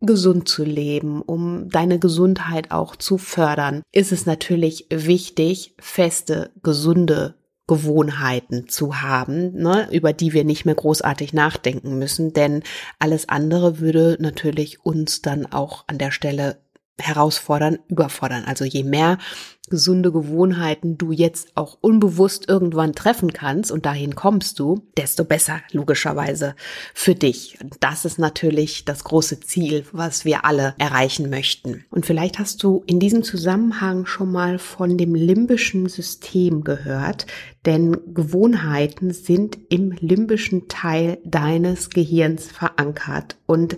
gesund 0.00 0.48
zu 0.48 0.64
leben, 0.64 1.22
um 1.22 1.68
deine 1.68 1.98
Gesundheit 1.98 2.70
auch 2.70 2.96
zu 2.96 3.18
fördern, 3.18 3.82
ist 3.92 4.12
es 4.12 4.26
natürlich 4.26 4.86
wichtig, 4.90 5.74
feste, 5.78 6.50
gesunde 6.62 7.34
Gewohnheiten 7.66 8.68
zu 8.68 9.00
haben, 9.00 9.52
ne, 9.52 9.88
über 9.92 10.12
die 10.12 10.32
wir 10.32 10.44
nicht 10.44 10.64
mehr 10.64 10.74
großartig 10.74 11.32
nachdenken 11.34 11.98
müssen, 11.98 12.32
denn 12.32 12.64
alles 12.98 13.28
andere 13.28 13.78
würde 13.78 14.16
natürlich 14.18 14.84
uns 14.84 15.22
dann 15.22 15.46
auch 15.46 15.84
an 15.86 15.98
der 15.98 16.10
Stelle 16.10 16.58
herausfordern, 17.00 17.78
überfordern. 17.88 18.44
Also 18.44 18.64
je 18.64 18.84
mehr 18.84 19.18
gesunde 19.70 20.12
Gewohnheiten 20.12 20.98
du 20.98 21.12
jetzt 21.12 21.56
auch 21.56 21.78
unbewusst 21.80 22.48
irgendwann 22.48 22.92
treffen 22.92 23.32
kannst 23.32 23.72
und 23.72 23.86
dahin 23.86 24.14
kommst 24.14 24.58
du, 24.58 24.82
desto 24.96 25.24
besser 25.24 25.60
logischerweise 25.72 26.54
für 26.92 27.14
dich. 27.14 27.58
Das 27.80 28.04
ist 28.04 28.18
natürlich 28.18 28.84
das 28.84 29.04
große 29.04 29.40
Ziel, 29.40 29.84
was 29.92 30.24
wir 30.24 30.44
alle 30.44 30.74
erreichen 30.78 31.30
möchten. 31.30 31.84
Und 31.90 32.04
vielleicht 32.04 32.38
hast 32.38 32.62
du 32.62 32.82
in 32.86 33.00
diesem 33.00 33.22
Zusammenhang 33.22 34.06
schon 34.06 34.30
mal 34.30 34.58
von 34.58 34.98
dem 34.98 35.14
limbischen 35.14 35.88
System 35.88 36.64
gehört, 36.64 37.26
denn 37.66 37.96
Gewohnheiten 38.14 39.12
sind 39.12 39.58
im 39.68 39.92
limbischen 39.92 40.68
Teil 40.68 41.18
deines 41.24 41.90
Gehirns 41.90 42.46
verankert 42.46 43.36
und 43.46 43.76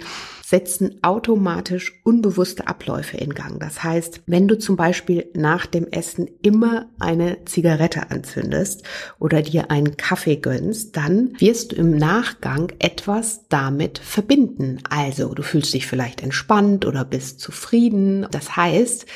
setzen 0.53 0.99
automatisch 1.03 2.01
unbewusste 2.05 2.67
Abläufe 2.67 3.17
in 3.17 3.35
Gang. 3.35 3.59
Das 3.59 3.83
heißt, 3.83 4.21
wenn 4.27 4.49
du 4.49 4.59
zum 4.59 4.77
Beispiel 4.77 5.31
nach 5.35 5.65
dem 5.85 5.93
Essen 5.93 6.29
immer 6.43 6.87
eine 6.99 7.45
Zigarette 7.45 8.11
anzündest 8.11 8.85
oder 9.19 9.43
dir 9.43 9.71
einen 9.71 9.97
Kaffee 9.97 10.37
gönnst, 10.37 10.97
dann 10.97 11.33
wirst 11.39 11.73
du 11.73 11.77
im 11.77 11.97
Nachgang 11.97 12.73
etwas 12.79 13.49
damit 13.49 13.99
verbinden. 13.99 14.81
Also 14.89 15.35
du 15.35 15.43
fühlst 15.43 15.75
dich 15.75 15.87
vielleicht 15.87 16.23
entspannt 16.23 16.87
oder 16.87 17.05
bist 17.05 17.41
zufrieden. 17.41 18.27
Das 18.31 18.57
heißt, 18.57 19.07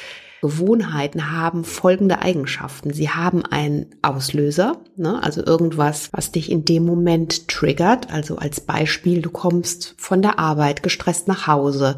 Gewohnheiten 0.43 1.33
haben 1.33 1.65
folgende 1.65 2.21
Eigenschaften. 2.21 2.93
Sie 2.93 3.11
haben 3.11 3.45
einen 3.45 3.87
Auslöser, 4.03 4.81
ne? 4.97 5.23
also 5.23 5.45
irgendwas, 5.45 6.11
was 6.13 6.31
dich 6.31 6.51
in 6.51 6.65
dem 6.65 6.85
Moment 6.85 7.49
triggert. 7.49 8.13
Also 8.13 8.37
als 8.37 8.61
Beispiel, 8.61 9.23
du 9.23 9.31
kommst 9.31 9.95
von 9.99 10.23
der 10.23 10.39
Arbeit 10.39 10.83
gestresst 10.83 11.27
nach 11.27 11.47
Hause. 11.47 11.97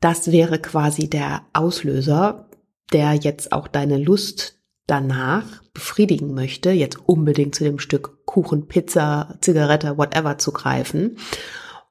Das 0.00 0.30
wäre 0.32 0.58
quasi 0.58 1.08
der 1.08 1.42
Auslöser, 1.52 2.49
der 2.92 3.14
jetzt 3.14 3.52
auch 3.52 3.68
deine 3.68 3.98
Lust 3.98 4.60
danach 4.86 5.44
befriedigen 5.72 6.34
möchte, 6.34 6.70
jetzt 6.70 6.98
unbedingt 7.06 7.54
zu 7.54 7.64
dem 7.64 7.78
Stück 7.78 8.26
Kuchen, 8.26 8.66
Pizza, 8.66 9.36
Zigarette, 9.40 9.96
whatever 9.96 10.38
zu 10.38 10.52
greifen. 10.52 11.16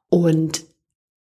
Und 0.10 0.65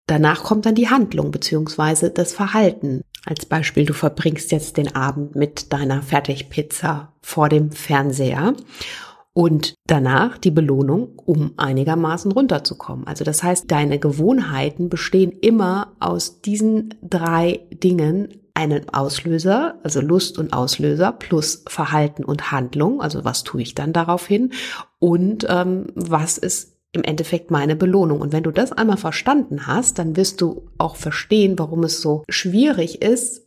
danach 0.06 0.42
kommt 0.42 0.66
dann 0.66 0.74
die 0.74 0.88
Handlung 0.88 1.30
beziehungsweise 1.30 2.10
das 2.10 2.32
Verhalten. 2.32 3.02
Als 3.24 3.46
Beispiel, 3.46 3.84
du 3.84 3.94
verbringst 3.94 4.50
jetzt 4.52 4.76
den 4.76 4.94
Abend 4.94 5.36
mit 5.36 5.72
deiner 5.72 6.02
Fertigpizza 6.02 7.14
vor 7.20 7.48
dem 7.48 7.70
Fernseher 7.70 8.54
und 9.34 9.74
danach 9.86 10.36
die 10.36 10.50
Belohnung, 10.50 11.10
um 11.24 11.52
einigermaßen 11.58 12.32
runterzukommen. 12.32 13.06
Also 13.06 13.22
das 13.22 13.44
heißt, 13.44 13.70
deine 13.70 14.00
Gewohnheiten 14.00 14.88
bestehen 14.88 15.30
immer 15.30 15.94
aus 16.00 16.40
diesen 16.40 16.94
drei 17.02 17.60
Dingen, 17.70 18.47
einen 18.58 18.88
Auslöser, 18.88 19.76
also 19.84 20.00
Lust 20.00 20.36
und 20.36 20.52
Auslöser, 20.52 21.12
plus 21.12 21.62
Verhalten 21.68 22.24
und 22.24 22.50
Handlung, 22.50 23.00
also 23.00 23.24
was 23.24 23.44
tue 23.44 23.62
ich 23.62 23.76
dann 23.76 23.92
daraufhin 23.92 24.52
und 24.98 25.46
ähm, 25.48 25.86
was 25.94 26.38
ist 26.38 26.76
im 26.90 27.04
Endeffekt 27.04 27.52
meine 27.52 27.76
Belohnung. 27.76 28.20
Und 28.20 28.32
wenn 28.32 28.42
du 28.42 28.50
das 28.50 28.72
einmal 28.72 28.96
verstanden 28.96 29.68
hast, 29.68 30.00
dann 30.00 30.16
wirst 30.16 30.40
du 30.40 30.68
auch 30.76 30.96
verstehen, 30.96 31.56
warum 31.56 31.84
es 31.84 32.02
so 32.02 32.24
schwierig 32.28 33.00
ist, 33.00 33.46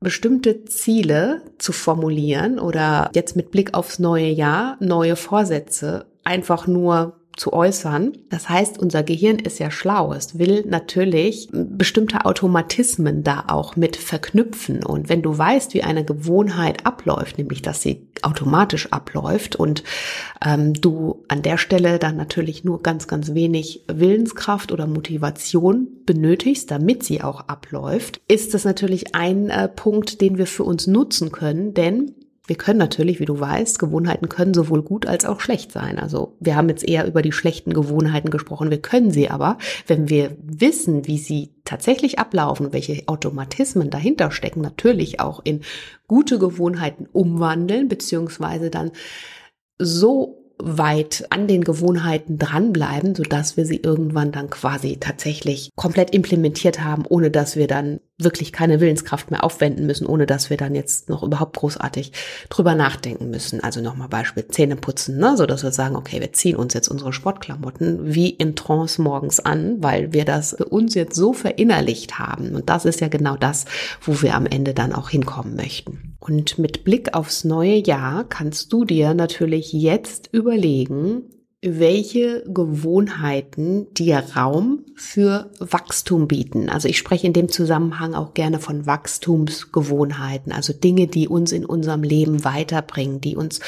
bestimmte 0.00 0.66
Ziele 0.66 1.40
zu 1.56 1.72
formulieren 1.72 2.58
oder 2.58 3.10
jetzt 3.14 3.36
mit 3.36 3.50
Blick 3.50 3.72
aufs 3.72 3.98
neue 3.98 4.28
Jahr 4.28 4.76
neue 4.80 5.16
Vorsätze 5.16 6.04
einfach 6.22 6.66
nur 6.66 7.19
zu 7.36 7.52
äußern. 7.52 8.12
Das 8.28 8.48
heißt, 8.48 8.78
unser 8.78 9.02
Gehirn 9.02 9.38
ist 9.38 9.58
ja 9.58 9.70
schlau. 9.70 10.12
Es 10.12 10.38
will 10.38 10.64
natürlich 10.66 11.48
bestimmte 11.52 12.24
Automatismen 12.24 13.22
da 13.22 13.44
auch 13.48 13.76
mit 13.76 13.96
verknüpfen. 13.96 14.84
Und 14.84 15.08
wenn 15.08 15.22
du 15.22 15.36
weißt, 15.36 15.74
wie 15.74 15.82
eine 15.82 16.04
Gewohnheit 16.04 16.86
abläuft, 16.86 17.38
nämlich 17.38 17.62
dass 17.62 17.82
sie 17.82 18.08
automatisch 18.22 18.92
abläuft 18.92 19.56
und 19.56 19.82
ähm, 20.44 20.74
du 20.74 21.24
an 21.28 21.42
der 21.42 21.58
Stelle 21.58 21.98
dann 21.98 22.16
natürlich 22.16 22.64
nur 22.64 22.82
ganz, 22.82 23.06
ganz 23.08 23.34
wenig 23.34 23.84
Willenskraft 23.86 24.72
oder 24.72 24.86
Motivation 24.86 25.88
benötigst, 26.04 26.70
damit 26.70 27.02
sie 27.04 27.22
auch 27.22 27.48
abläuft, 27.48 28.20
ist 28.28 28.54
das 28.54 28.64
natürlich 28.64 29.14
ein 29.14 29.48
äh, 29.48 29.68
Punkt, 29.68 30.20
den 30.20 30.38
wir 30.38 30.46
für 30.46 30.64
uns 30.64 30.86
nutzen 30.86 31.32
können, 31.32 31.74
denn 31.74 32.14
wir 32.50 32.56
können 32.56 32.80
natürlich, 32.80 33.20
wie 33.20 33.26
du 33.26 33.38
weißt, 33.38 33.78
Gewohnheiten 33.78 34.28
können 34.28 34.54
sowohl 34.54 34.82
gut 34.82 35.06
als 35.06 35.24
auch 35.24 35.38
schlecht 35.38 35.70
sein. 35.70 36.00
Also 36.00 36.36
wir 36.40 36.56
haben 36.56 36.68
jetzt 36.68 36.82
eher 36.82 37.06
über 37.06 37.22
die 37.22 37.30
schlechten 37.30 37.72
Gewohnheiten 37.72 38.28
gesprochen. 38.28 38.72
Wir 38.72 38.82
können 38.82 39.12
sie 39.12 39.30
aber, 39.30 39.56
wenn 39.86 40.08
wir 40.08 40.36
wissen, 40.42 41.06
wie 41.06 41.18
sie 41.18 41.54
tatsächlich 41.64 42.18
ablaufen, 42.18 42.72
welche 42.72 43.06
Automatismen 43.06 43.88
dahinter 43.88 44.32
stecken, 44.32 44.62
natürlich 44.62 45.20
auch 45.20 45.40
in 45.44 45.60
gute 46.08 46.40
Gewohnheiten 46.40 47.06
umwandeln, 47.12 47.86
beziehungsweise 47.86 48.68
dann 48.68 48.90
so 49.78 50.40
weit 50.58 51.26
an 51.30 51.46
den 51.46 51.62
Gewohnheiten 51.62 52.36
dranbleiben, 52.36 53.14
sodass 53.14 53.56
wir 53.56 53.64
sie 53.64 53.76
irgendwann 53.76 54.32
dann 54.32 54.50
quasi 54.50 54.96
tatsächlich 54.98 55.70
komplett 55.76 56.10
implementiert 56.10 56.82
haben, 56.82 57.04
ohne 57.08 57.30
dass 57.30 57.54
wir 57.54 57.68
dann 57.68 58.00
wirklich 58.24 58.52
keine 58.52 58.80
Willenskraft 58.80 59.30
mehr 59.30 59.44
aufwenden 59.44 59.86
müssen, 59.86 60.06
ohne 60.06 60.26
dass 60.26 60.50
wir 60.50 60.56
dann 60.56 60.74
jetzt 60.74 61.08
noch 61.08 61.22
überhaupt 61.22 61.56
großartig 61.56 62.12
drüber 62.48 62.74
nachdenken 62.74 63.30
müssen. 63.30 63.62
Also 63.62 63.80
nochmal 63.80 64.08
Beispiel 64.08 64.46
Zähne 64.48 64.76
putzen, 64.76 65.18
ne? 65.18 65.36
so 65.36 65.46
dass 65.46 65.62
wir 65.62 65.72
sagen, 65.72 65.96
okay, 65.96 66.20
wir 66.20 66.32
ziehen 66.32 66.56
uns 66.56 66.74
jetzt 66.74 66.88
unsere 66.88 67.12
Sportklamotten 67.12 68.14
wie 68.14 68.30
in 68.30 68.56
Trance 68.56 69.00
morgens 69.00 69.40
an, 69.40 69.82
weil 69.82 70.12
wir 70.12 70.24
das 70.24 70.54
uns 70.54 70.94
jetzt 70.94 71.16
so 71.16 71.32
verinnerlicht 71.32 72.18
haben. 72.18 72.54
Und 72.54 72.68
das 72.68 72.84
ist 72.84 73.00
ja 73.00 73.08
genau 73.08 73.36
das, 73.36 73.64
wo 74.00 74.22
wir 74.22 74.34
am 74.34 74.46
Ende 74.46 74.74
dann 74.74 74.92
auch 74.92 75.10
hinkommen 75.10 75.56
möchten. 75.56 76.16
Und 76.18 76.58
mit 76.58 76.84
Blick 76.84 77.14
aufs 77.14 77.44
neue 77.44 77.76
Jahr 77.76 78.24
kannst 78.24 78.72
du 78.72 78.84
dir 78.84 79.14
natürlich 79.14 79.72
jetzt 79.72 80.28
überlegen, 80.32 81.22
welche 81.62 82.42
Gewohnheiten 82.46 83.92
dir 83.92 84.24
Raum 84.34 84.86
für 84.94 85.50
Wachstum 85.58 86.26
bieten. 86.26 86.70
Also 86.70 86.88
ich 86.88 86.96
spreche 86.96 87.26
in 87.26 87.34
dem 87.34 87.50
Zusammenhang 87.50 88.14
auch 88.14 88.32
gerne 88.32 88.58
von 88.60 88.86
Wachstumsgewohnheiten, 88.86 90.52
also 90.52 90.72
Dinge, 90.72 91.06
die 91.06 91.28
uns 91.28 91.52
in 91.52 91.66
unserem 91.66 92.02
Leben 92.02 92.44
weiterbringen, 92.44 93.20
die 93.20 93.36
uns 93.36 93.60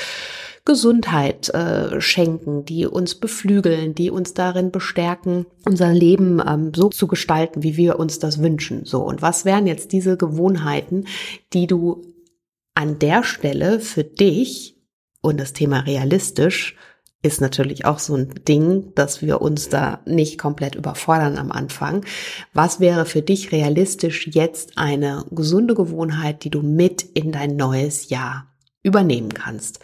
Gesundheit 0.64 1.50
äh, 1.50 2.00
schenken, 2.00 2.64
die 2.64 2.86
uns 2.86 3.16
beflügeln, 3.16 3.94
die 3.94 4.10
uns 4.10 4.32
darin 4.32 4.70
bestärken, 4.70 5.44
unser 5.66 5.92
Leben 5.92 6.40
ähm, 6.46 6.72
so 6.74 6.88
zu 6.88 7.08
gestalten, 7.08 7.62
wie 7.62 7.76
wir 7.76 7.98
uns 7.98 8.20
das 8.20 8.40
wünschen. 8.40 8.86
So 8.86 9.02
und 9.02 9.20
was 9.20 9.44
wären 9.44 9.66
jetzt 9.66 9.92
diese 9.92 10.16
Gewohnheiten, 10.16 11.06
die 11.52 11.66
du 11.66 12.02
an 12.74 12.98
der 13.00 13.22
Stelle 13.24 13.80
für 13.80 14.04
dich 14.04 14.76
und 15.20 15.38
das 15.40 15.52
Thema 15.52 15.80
realistisch 15.80 16.76
ist 17.22 17.40
natürlich 17.40 17.84
auch 17.84 18.00
so 18.00 18.16
ein 18.16 18.34
Ding, 18.46 18.92
dass 18.94 19.22
wir 19.22 19.40
uns 19.40 19.68
da 19.68 20.00
nicht 20.04 20.38
komplett 20.38 20.74
überfordern 20.74 21.38
am 21.38 21.52
Anfang. 21.52 22.04
Was 22.52 22.80
wäre 22.80 23.06
für 23.06 23.22
dich 23.22 23.52
realistisch 23.52 24.26
jetzt 24.26 24.76
eine 24.76 25.24
gesunde 25.30 25.74
Gewohnheit, 25.74 26.42
die 26.42 26.50
du 26.50 26.62
mit 26.62 27.02
in 27.02 27.30
dein 27.30 27.56
neues 27.56 28.08
Jahr 28.08 28.48
übernehmen 28.82 29.32
kannst? 29.32 29.78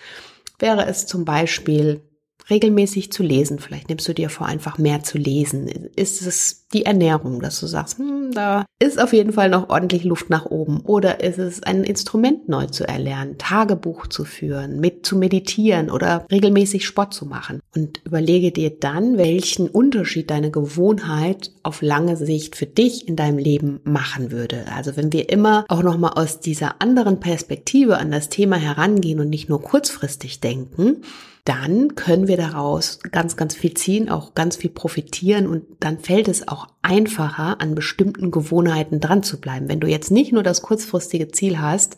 Wäre 0.58 0.86
es 0.86 1.06
zum 1.06 1.24
Beispiel 1.24 2.02
regelmäßig 2.50 3.12
zu 3.12 3.22
lesen. 3.22 3.58
Vielleicht 3.58 3.88
nimmst 3.88 4.08
du 4.08 4.14
dir 4.14 4.30
vor, 4.30 4.46
einfach 4.46 4.78
mehr 4.78 5.02
zu 5.02 5.18
lesen. 5.18 5.68
Ist 5.96 6.22
es 6.26 6.66
die 6.72 6.84
Ernährung, 6.84 7.40
dass 7.40 7.60
du 7.60 7.66
sagst, 7.66 7.98
hm, 7.98 8.30
da 8.32 8.64
ist 8.78 9.00
auf 9.00 9.12
jeden 9.12 9.32
Fall 9.32 9.48
noch 9.48 9.70
ordentlich 9.70 10.04
Luft 10.04 10.30
nach 10.30 10.46
oben? 10.46 10.80
Oder 10.80 11.20
ist 11.22 11.38
es 11.38 11.62
ein 11.62 11.84
Instrument 11.84 12.48
neu 12.48 12.66
zu 12.66 12.86
erlernen, 12.86 13.38
Tagebuch 13.38 14.06
zu 14.06 14.24
führen, 14.24 14.80
mit 14.80 15.06
zu 15.06 15.16
meditieren 15.16 15.90
oder 15.90 16.26
regelmäßig 16.30 16.84
Sport 16.86 17.14
zu 17.14 17.26
machen? 17.26 17.60
Und 17.74 18.00
überlege 18.04 18.52
dir 18.52 18.70
dann, 18.70 19.18
welchen 19.18 19.68
Unterschied 19.68 20.30
deine 20.30 20.50
Gewohnheit 20.50 21.52
auf 21.62 21.82
lange 21.82 22.16
Sicht 22.16 22.56
für 22.56 22.66
dich 22.66 23.08
in 23.08 23.16
deinem 23.16 23.38
Leben 23.38 23.80
machen 23.84 24.30
würde. 24.30 24.64
Also 24.74 24.96
wenn 24.96 25.12
wir 25.12 25.30
immer 25.30 25.64
auch 25.68 25.82
nochmal 25.82 26.12
aus 26.14 26.40
dieser 26.40 26.80
anderen 26.80 27.20
Perspektive 27.20 27.98
an 27.98 28.10
das 28.10 28.28
Thema 28.28 28.56
herangehen 28.56 29.20
und 29.20 29.30
nicht 29.30 29.48
nur 29.48 29.62
kurzfristig 29.62 30.40
denken, 30.40 31.02
dann 31.48 31.94
können 31.94 32.28
wir 32.28 32.36
daraus 32.36 32.98
ganz, 33.10 33.36
ganz 33.36 33.54
viel 33.54 33.72
ziehen, 33.72 34.10
auch 34.10 34.34
ganz 34.34 34.56
viel 34.56 34.68
profitieren 34.68 35.46
und 35.46 35.64
dann 35.80 35.98
fällt 35.98 36.28
es 36.28 36.46
auch 36.46 36.66
einfacher, 36.82 37.58
an 37.62 37.74
bestimmten 37.74 38.30
Gewohnheiten 38.30 39.00
dran 39.00 39.22
zu 39.22 39.40
bleiben. 39.40 39.66
Wenn 39.66 39.80
du 39.80 39.86
jetzt 39.86 40.10
nicht 40.10 40.30
nur 40.30 40.42
das 40.42 40.60
kurzfristige 40.60 41.28
Ziel 41.28 41.58
hast, 41.58 41.96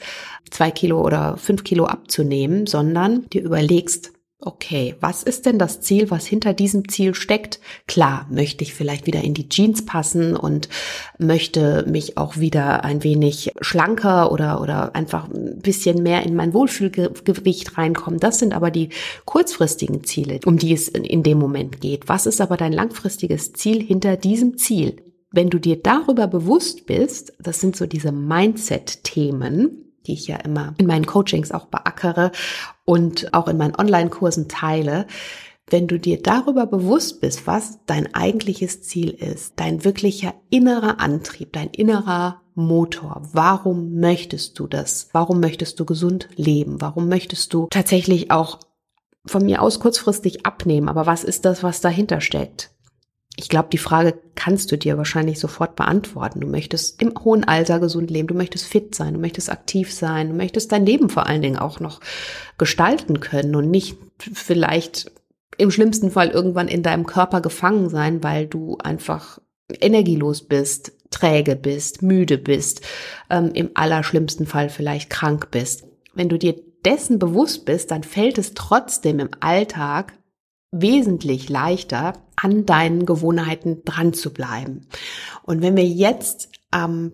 zwei 0.50 0.71
Kilo 0.71 1.04
oder 1.04 1.37
fünf 1.37 1.64
Kilo 1.64 1.87
abzunehmen, 1.87 2.69
sondern 2.69 3.28
dir 3.30 3.42
überlegst, 3.42 4.12
Okay, 4.43 4.95
was 5.01 5.23
ist 5.23 5.45
denn 5.45 5.59
das 5.59 5.83
Ziel, 5.83 6.11
was 6.11 6.27
hinter 6.27 6.55
diesem 6.55 6.89
Ziel 6.89 7.15
steckt? 7.15 7.61
Klar, 7.87 8.27
möchte 8.31 8.65
ich 8.65 8.73
vielleicht 8.73 9.07
wieder 9.07 9.21
in 9.23 9.35
die 9.35 9.51
Jeans 9.51 9.85
passen 9.85 10.35
und 10.35 10.71
möchte 11.19 11.85
mich 11.87 12.17
auch 12.17 12.39
wieder 12.39 12.83
ein 12.83 13.05
wenig 13.05 13.53
schlanker 13.61 14.33
oder, 14.33 14.63
oder 14.63 14.95
einfach 14.95 15.29
ein 15.29 15.61
bisschen 15.61 16.03
mehr 16.03 16.25
in 16.25 16.37
mein 16.37 16.55
Wohlfühlgewicht 16.55 17.77
reinkommen. 17.77 18.19
Das 18.19 18.39
sind 18.39 18.55
aber 18.55 18.71
die 18.71 18.89
kurzfristigen 19.27 20.05
Ziele, 20.05 20.41
um 20.47 20.57
die 20.57 20.73
es 20.73 20.89
in 20.89 21.23
dem 21.23 21.39
Moment 21.39 21.83
geht. 21.83 22.09
Was 22.09 22.25
ist 22.25 22.41
aber 22.41 22.57
dein 22.57 22.73
langfristiges 22.73 23.53
Ziel 23.53 23.83
hinter 23.83 24.17
diesem 24.17 24.57
Ziel? 24.57 24.97
Wenn 25.31 25.51
du 25.51 25.59
dir 25.59 25.77
darüber 25.77 26.27
bewusst 26.27 26.87
bist, 26.87 27.35
das 27.39 27.61
sind 27.61 27.77
so 27.77 27.85
diese 27.85 28.11
Mindset-Themen, 28.11 29.90
die 30.07 30.14
ich 30.14 30.26
ja 30.26 30.37
immer 30.37 30.75
in 30.78 30.87
meinen 30.87 31.07
Coachings 31.07 31.52
auch 31.52 31.66
beackere 31.66 32.33
und 32.85 33.35
auch 33.35 33.49
in 33.49 33.57
meinen 33.57 33.76
Online-Kursen 33.76 34.49
teile, 34.49 35.07
wenn 35.71 35.87
du 35.87 35.99
dir 35.99 36.21
darüber 36.21 36.66
bewusst 36.66 37.21
bist, 37.21 37.47
was 37.47 37.78
dein 37.87 38.14
eigentliches 38.14 38.83
Ziel 38.83 39.11
ist, 39.11 39.54
dein 39.57 39.85
wirklicher 39.85 40.35
innerer 40.50 41.00
Antrieb, 41.00 41.52
dein 41.52 41.69
innerer 41.69 42.40
Motor, 42.54 43.23
warum 43.33 44.00
möchtest 44.00 44.59
du 44.59 44.66
das? 44.66 45.09
Warum 45.12 45.40
möchtest 45.40 45.78
du 45.78 45.85
gesund 45.85 46.28
leben? 46.37 46.80
Warum 46.80 47.09
möchtest 47.09 47.54
du 47.54 47.69
tatsächlich 47.71 48.30
auch 48.30 48.59
von 49.25 49.45
mir 49.45 49.62
aus 49.62 49.80
kurzfristig 49.80 50.45
abnehmen? 50.45 50.88
Aber 50.88 51.07
was 51.07 51.25
ist 51.25 51.45
das, 51.45 51.62
was 51.62 51.80
dahinter 51.80 52.21
steckt? 52.21 52.71
Ich 53.41 53.49
glaube, 53.49 53.71
die 53.73 53.79
Frage 53.79 54.21
kannst 54.35 54.71
du 54.71 54.77
dir 54.77 54.99
wahrscheinlich 54.99 55.41
sofort 55.41 55.75
beantworten. 55.75 56.41
Du 56.41 56.47
möchtest 56.47 57.01
im 57.01 57.15
hohen 57.25 57.43
Alter 57.45 57.81
gesund 57.81 58.11
leben, 58.11 58.29
du 58.29 58.35
möchtest 58.35 58.67
fit 58.67 58.95
sein, 58.95 59.15
du 59.15 59.21
möchtest 59.21 59.51
aktiv 59.51 59.95
sein, 59.95 60.29
du 60.29 60.35
möchtest 60.35 60.73
dein 60.73 60.85
Leben 60.85 61.09
vor 61.09 61.27
allen 61.27 61.41
Dingen 61.41 61.57
auch 61.57 61.81
noch 61.81 62.01
gestalten 62.59 63.21
können 63.21 63.57
und 63.57 63.71
nicht 63.71 63.97
vielleicht 64.19 65.11
im 65.57 65.71
schlimmsten 65.71 66.11
Fall 66.11 66.29
irgendwann 66.29 66.69
in 66.69 66.83
deinem 66.83 67.07
Körper 67.07 67.41
gefangen 67.41 67.89
sein, 67.89 68.23
weil 68.23 68.47
du 68.47 68.77
einfach 68.77 69.39
energielos 69.81 70.43
bist, 70.43 70.93
träge 71.09 71.57
bist, 71.57 72.03
müde 72.03 72.37
bist, 72.37 72.83
ähm, 73.31 73.53
im 73.55 73.71
allerschlimmsten 73.73 74.45
Fall 74.45 74.69
vielleicht 74.69 75.09
krank 75.09 75.51
bist. 75.51 75.85
Wenn 76.13 76.29
du 76.29 76.39
dir 76.39 76.57
dessen 76.85 77.19
bewusst 77.19 77.65
bist, 77.65 77.91
dann 77.91 78.03
fällt 78.03 78.37
es 78.37 78.53
trotzdem 78.53 79.19
im 79.19 79.31
Alltag 79.41 80.13
wesentlich 80.73 81.49
leichter, 81.49 82.15
an 82.37 82.65
deinen 82.65 83.07
Gewohnheiten 83.07 83.85
dran 83.85 84.12
zu 84.12 84.33
bleiben. 84.33 84.87
Und 85.43 85.62
wenn 85.62 85.77
wir 85.77 85.85
jetzt 85.85 86.49
am 86.71 87.12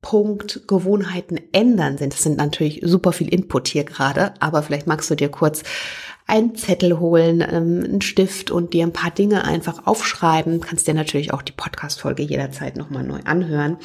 Punkt 0.00 0.68
Gewohnheiten 0.68 1.40
ändern 1.52 1.98
sind, 1.98 2.12
das 2.12 2.22
sind 2.22 2.36
natürlich 2.36 2.80
super 2.84 3.12
viel 3.12 3.28
Input 3.28 3.68
hier 3.68 3.84
gerade, 3.84 4.34
aber 4.40 4.62
vielleicht 4.62 4.86
magst 4.86 5.10
du 5.10 5.14
dir 5.14 5.28
kurz 5.28 5.62
einen 6.26 6.54
Zettel 6.54 7.00
holen, 7.00 7.40
ähm, 7.40 7.82
einen 7.84 8.00
Stift 8.02 8.50
und 8.50 8.74
dir 8.74 8.84
ein 8.84 8.92
paar 8.92 9.10
Dinge 9.10 9.44
einfach 9.44 9.86
aufschreiben. 9.86 10.60
Kannst 10.60 10.86
dir 10.86 10.94
natürlich 10.94 11.32
auch 11.32 11.42
die 11.42 11.52
Podcast-Folge 11.52 12.22
jederzeit 12.22 12.76
nochmal 12.76 13.02
neu 13.02 13.20
anhören. 13.24 13.78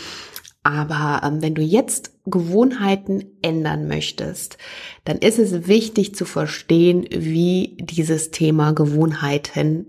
Aber 0.63 1.21
ähm, 1.23 1.41
wenn 1.41 1.55
du 1.55 1.61
jetzt 1.61 2.11
Gewohnheiten 2.25 3.25
ändern 3.41 3.87
möchtest, 3.87 4.57
dann 5.03 5.17
ist 5.17 5.39
es 5.39 5.67
wichtig 5.67 6.15
zu 6.15 6.25
verstehen, 6.25 7.05
wie 7.11 7.77
dieses 7.79 8.31
Thema 8.31 8.71
Gewohnheiten 8.71 9.87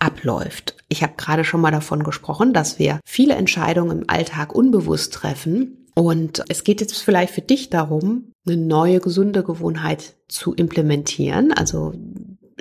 abläuft. 0.00 0.76
Ich 0.88 1.02
habe 1.02 1.12
gerade 1.16 1.44
schon 1.44 1.60
mal 1.60 1.70
davon 1.70 2.02
gesprochen, 2.02 2.52
dass 2.52 2.78
wir 2.78 3.00
viele 3.04 3.34
Entscheidungen 3.34 4.00
im 4.00 4.10
Alltag 4.10 4.54
unbewusst 4.54 5.14
treffen 5.14 5.86
und 5.94 6.42
es 6.48 6.64
geht 6.64 6.80
jetzt 6.80 6.96
vielleicht 6.96 7.34
für 7.34 7.42
dich 7.42 7.70
darum, 7.70 8.32
eine 8.46 8.56
neue 8.56 9.00
gesunde 9.00 9.44
Gewohnheit 9.44 10.14
zu 10.28 10.54
implementieren, 10.54 11.52
also 11.52 11.92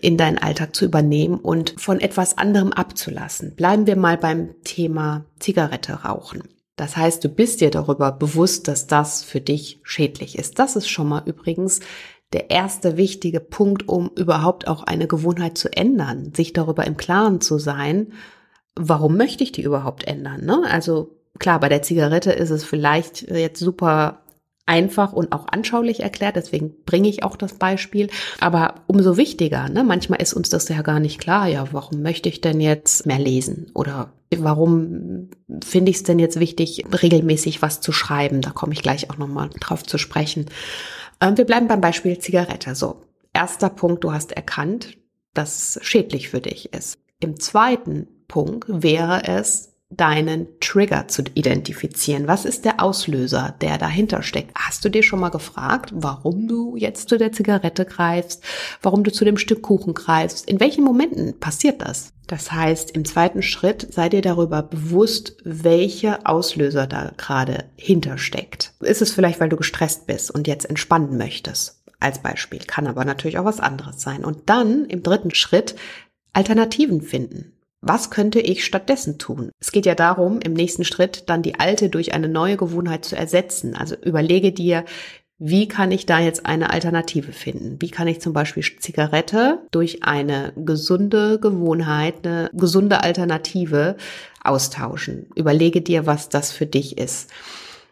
in 0.01 0.18
deinen 0.18 0.38
Alltag 0.38 0.75
zu 0.75 0.86
übernehmen 0.86 1.39
und 1.39 1.75
von 1.77 2.00
etwas 2.00 2.38
anderem 2.38 2.74
abzulassen. 2.74 3.56
Bleiben 3.56 3.88
wir 3.88 3.96
mal 3.96 4.18
beim 4.18 4.50
Thema 4.63 5.25
Zigarette 5.39 6.03
rauchen. 6.03 6.44
Das 6.79 6.95
heißt, 6.95 7.24
du 7.24 7.29
bist 7.29 7.62
dir 7.62 7.71
darüber 7.71 8.12
bewusst, 8.12 8.67
dass 8.67 8.88
das 8.88 9.24
für 9.24 9.41
dich 9.41 9.79
schädlich 9.83 10.38
ist. 10.38 10.59
Das 10.59 10.75
ist 10.75 10.89
schon 10.89 11.09
mal 11.09 11.24
übrigens 11.25 11.79
der 12.33 12.51
erste 12.51 12.95
wichtige 12.95 13.39
Punkt, 13.39 13.88
um 13.88 14.12
überhaupt 14.15 14.67
auch 14.67 14.83
eine 14.83 15.07
Gewohnheit 15.07 15.57
zu 15.57 15.75
ändern, 15.75 16.33
sich 16.36 16.53
darüber 16.53 16.86
im 16.86 16.95
Klaren 16.95 17.41
zu 17.41 17.57
sein, 17.57 18.13
warum 18.75 19.17
möchte 19.17 19.43
ich 19.43 19.51
die 19.51 19.63
überhaupt 19.63 20.05
ändern? 20.05 20.45
Ne? 20.45 20.63
Also 20.69 21.19
Klar, 21.39 21.62
bei 21.62 21.69
der 21.69 21.81
Zigarette 21.81 22.31
ist 22.31 22.50
es 22.50 22.65
vielleicht 22.65 23.21
jetzt 23.29 23.59
super 23.59 24.24
einfach 24.70 25.14
und 25.14 25.32
auch 25.32 25.48
anschaulich 25.48 26.02
erklärt, 26.02 26.36
deswegen 26.36 26.76
bringe 26.86 27.10
ich 27.10 27.24
auch 27.24 27.36
das 27.36 27.54
Beispiel. 27.54 28.08
Aber 28.40 28.76
umso 28.86 29.18
wichtiger, 29.18 29.68
ne? 29.68 29.84
manchmal 29.84 30.22
ist 30.22 30.34
uns 30.34 30.50
das 30.50 30.70
ja 30.70 30.84
gar 30.84 31.00
nicht 31.00 31.20
klar, 31.20 31.48
ja, 31.48 31.68
warum 31.72 32.04
möchte 32.04 32.30
ich 32.30 32.40
denn 32.40 32.62
jetzt 32.62 33.08
mehr 33.08 33.18
lesen? 33.18 33.72
Oder 33.74 34.14
warum 34.38 35.30
finde 35.64 35.90
ich 35.90 35.98
es 35.98 36.04
denn 36.04 36.20
jetzt 36.20 36.40
wichtig, 36.40 36.86
regelmäßig 37.02 37.64
was 37.64 37.82
zu 37.82 37.92
schreiben? 37.92 38.42
Da 38.42 38.52
komme 38.52 38.74
ich 38.74 38.84
gleich 38.84 39.10
auch 39.10 39.18
nochmal 39.18 39.50
drauf 39.60 39.84
zu 39.84 39.98
sprechen. 39.98 40.46
Ähm, 41.20 41.36
wir 41.36 41.46
bleiben 41.46 41.68
beim 41.68 41.82
Beispiel 41.82 42.20
Zigarette. 42.20 42.76
So, 42.76 43.02
erster 43.34 43.70
Punkt, 43.70 44.04
du 44.04 44.14
hast 44.14 44.34
erkannt, 44.34 44.98
dass 45.34 45.78
es 45.78 45.86
schädlich 45.86 46.30
für 46.30 46.42
dich 46.42 46.74
ist. 46.74 47.00
Im 47.20 47.40
zweiten 47.40 48.08
Punkt 48.28 48.66
wäre 48.70 49.24
es, 49.26 49.74
deinen 49.89 50.48
Trigger 50.60 51.08
zu 51.08 51.24
identifizieren. 51.34 52.27
Was 52.27 52.46
ist 52.46 52.63
der 52.63 52.81
Auslöser, 52.81 53.55
der 53.59 53.79
dahinter 53.79 54.22
steckt? 54.22 54.51
Hast 54.55 54.85
du 54.85 54.90
dir 54.90 55.01
schon 55.01 55.20
mal 55.20 55.29
gefragt, 55.29 55.92
warum 55.94 56.48
du 56.48 56.75
jetzt 56.75 57.09
zu 57.09 57.18
der 57.18 57.31
Zigarette 57.31 57.85
greifst, 57.85 58.44
warum 58.83 59.03
du 59.03 59.11
zu 59.11 59.25
dem 59.25 59.37
Stück 59.37 59.64
Kuchen 59.64 59.96
greifst? 59.96 60.48
In 60.48 60.59
welchen 60.59 60.83
Momenten 60.83 61.40
passiert 61.40 61.81
das? 61.81 62.14
Das 62.27 62.51
heißt, 62.51 62.92
im 62.92 63.05
zweiten 63.05 63.42
Schritt 63.42 63.92
sei 63.92 64.07
dir 64.07 64.22
darüber 64.22 64.61
bewusst, 64.61 65.37
welcher 65.44 66.20
Auslöser 66.25 66.85
da 66.85 67.11
gerade 67.18 67.66
hintersteckt. 67.75 68.74
Ist 68.81 69.01
es 69.01 69.11
vielleicht, 69.11 69.40
weil 69.40 69.50
du 69.50 69.57
gestresst 69.57 70.05
bist 70.05 70.29
und 70.29 70.48
jetzt 70.48 70.66
entspannen 70.66 71.18
möchtest? 71.18 71.81
Als 72.00 72.20
Beispiel. 72.20 72.59
Kann 72.59 72.85
aber 72.85 73.03
natürlich 73.03 73.40
auch 73.40 73.46
was 73.46 73.59
anderes 73.59 74.00
sein. 74.00 74.24
Und 74.24 74.50
dann 74.50 74.85
im 74.85 75.01
dritten 75.01 75.33
Schritt 75.33 75.75
Alternativen 76.31 77.01
finden. 77.01 77.53
Was 77.81 78.09
könnte 78.09 78.39
ich 78.42 78.65
stattdessen 78.65 79.18
tun? 79.20 79.51
Es 79.59 79.72
geht 79.72 79.85
ja 79.85 79.96
darum, 79.96 80.39
im 80.42 80.53
nächsten 80.53 80.83
Schritt 80.83 81.29
dann 81.29 81.42
die 81.42 81.59
alte 81.59 81.89
durch 81.89 82.13
eine 82.13 82.27
neue 82.27 82.57
Gewohnheit 82.57 83.05
zu 83.05 83.15
ersetzen. 83.15 83.75
Also 83.75 83.96
überlege 83.96 84.51
dir, 84.51 84.83
wie 85.42 85.70
kann 85.70 85.92
ich 85.92 86.05
da 86.05 86.20
jetzt 86.20 86.46
eine 86.46 86.70
Alternative 86.70 87.31
finden? 87.31 87.77
Wie 87.79 87.89
kann 87.89 88.07
ich 88.07 88.20
zum 88.20 88.33
Beispiel 88.33 88.63
Zigarette 88.79 89.59
durch 89.72 90.03
eine 90.03 90.51
gesunde 90.57 91.39
Gewohnheit, 91.39 92.27
eine 92.27 92.50
gesunde 92.51 93.01
Alternative 93.01 93.96
austauschen? 94.44 95.27
Überlege 95.35 95.81
dir, 95.81 96.05
was 96.05 96.27
das 96.27 96.51
für 96.51 96.65
dich 96.65 96.98
ist. 96.98 97.31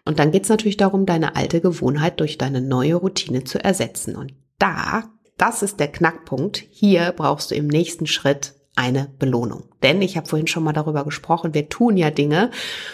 Und 0.04 0.20
dann 0.20 0.32
geht 0.32 0.44
es 0.44 0.50
natürlich 0.50 0.76
darum, 0.76 1.06
deine 1.06 1.38
alte 1.38 1.62
Gewohnheit 1.62 2.20
durch 2.20 2.38
deine 2.38 2.60
neue 2.60 2.96
Routine 2.96 3.46
zu 3.46 3.64
ersetzen. 3.64 4.18
Und 4.18 4.34
da, 4.60 5.06
das 5.38 5.64
ist 5.64 5.80
der 5.80 5.88
Knackpunkt. 5.88 6.58
Hier 6.70 7.14
brauchst 7.16 7.52
du 7.52 7.56
im 7.56 7.68
nächsten 7.68 8.08
Schritt 8.08 8.56
eine 8.76 9.10
Belohnung. 9.20 9.67
Denn 9.84 10.02
ich 10.02 10.18
habe 10.18 10.28
vorhin 10.28 10.48
schon 10.48 10.64
mal 10.64 10.74
darüber 10.74 11.04
gesprochen, 11.04 11.54
wir 11.54 11.70
tun 11.70 11.98
ja 11.98 12.10
Dinge, 12.10 12.50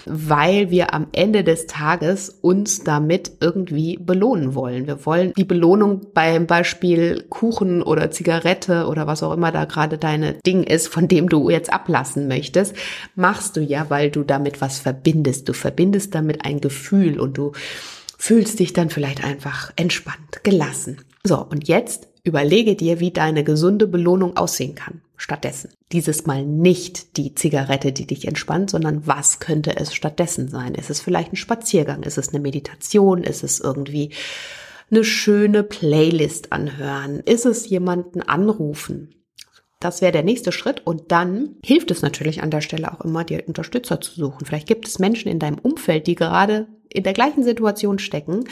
weil 0.05 0.69
wir 0.69 0.93
am 0.93 1.07
Ende 1.13 1.43
des 1.43 1.65
Tages 1.65 2.29
uns 2.41 2.83
damit 2.83 3.31
irgendwie 3.39 3.97
belohnen 3.97 4.53
wollen. 4.53 4.85
Wir 4.85 5.05
wollen 5.05 5.33
die 5.37 5.45
Belohnung 5.45 6.07
beim 6.13 6.45
Beispiel 6.45 7.23
Kuchen 7.29 7.81
oder 7.81 8.11
Zigarette 8.11 8.87
oder 8.87 9.07
was 9.07 9.23
auch 9.23 9.33
immer 9.33 9.51
da 9.51 9.63
gerade 9.65 9.97
deine 9.97 10.33
Ding 10.45 10.63
ist, 10.63 10.87
von 10.89 11.07
dem 11.07 11.29
du 11.29 11.49
jetzt 11.49 11.71
ablassen 11.71 12.27
möchtest, 12.27 12.75
machst 13.15 13.55
du 13.55 13.61
ja, 13.61 13.89
weil 13.89 14.11
du 14.11 14.23
damit 14.23 14.59
was 14.59 14.79
verbindest. 14.79 15.47
Du 15.47 15.53
verbindest 15.53 16.13
damit 16.13 16.45
ein 16.45 16.59
Gefühl 16.59 17.19
und 17.19 17.37
du 17.37 17.53
fühlst 18.17 18.59
dich 18.59 18.73
dann 18.73 18.89
vielleicht 18.89 19.23
einfach 19.23 19.71
entspannt, 19.77 20.43
gelassen. 20.43 20.97
So, 21.23 21.37
und 21.37 21.69
jetzt 21.69 22.09
überlege 22.25 22.75
dir, 22.75 22.99
wie 22.99 23.11
deine 23.11 23.45
gesunde 23.45 23.87
Belohnung 23.87 24.35
aussehen 24.35 24.75
kann 24.75 25.01
stattdessen. 25.23 25.71
Dieses 25.93 26.25
Mal 26.25 26.45
nicht 26.45 27.15
die 27.15 27.33
Zigarette, 27.33 27.93
die 27.93 28.05
dich 28.05 28.27
entspannt, 28.27 28.69
sondern 28.69 29.07
was 29.07 29.39
könnte 29.39 29.75
es 29.77 29.95
stattdessen 29.95 30.49
sein? 30.49 30.75
Ist 30.75 30.89
es 30.89 30.99
vielleicht 30.99 31.31
ein 31.31 31.37
Spaziergang? 31.37 32.03
Ist 32.03 32.17
es 32.17 32.29
eine 32.29 32.41
Meditation? 32.41 33.23
Ist 33.23 33.41
es 33.41 33.61
irgendwie 33.61 34.11
eine 34.91 35.05
schöne 35.05 35.63
Playlist 35.63 36.51
anhören? 36.51 37.21
Ist 37.21 37.45
es 37.45 37.69
jemanden 37.69 38.21
anrufen? 38.21 39.15
Das 39.79 40.01
wäre 40.01 40.11
der 40.11 40.23
nächste 40.23 40.51
Schritt. 40.51 40.85
Und 40.85 41.13
dann 41.13 41.55
hilft 41.63 41.89
es 41.91 42.01
natürlich 42.01 42.43
an 42.43 42.51
der 42.51 42.61
Stelle 42.61 42.91
auch 42.91 43.01
immer, 43.01 43.23
dir 43.23 43.47
Unterstützer 43.47 44.01
zu 44.01 44.11
suchen. 44.13 44.45
Vielleicht 44.45 44.67
gibt 44.67 44.89
es 44.89 44.99
Menschen 44.99 45.31
in 45.31 45.39
deinem 45.39 45.59
Umfeld, 45.59 46.05
die 46.07 46.15
gerade 46.15 46.67
in 46.89 47.03
der 47.03 47.13
gleichen 47.13 47.43
Situation 47.43 47.97
stecken 47.97 48.43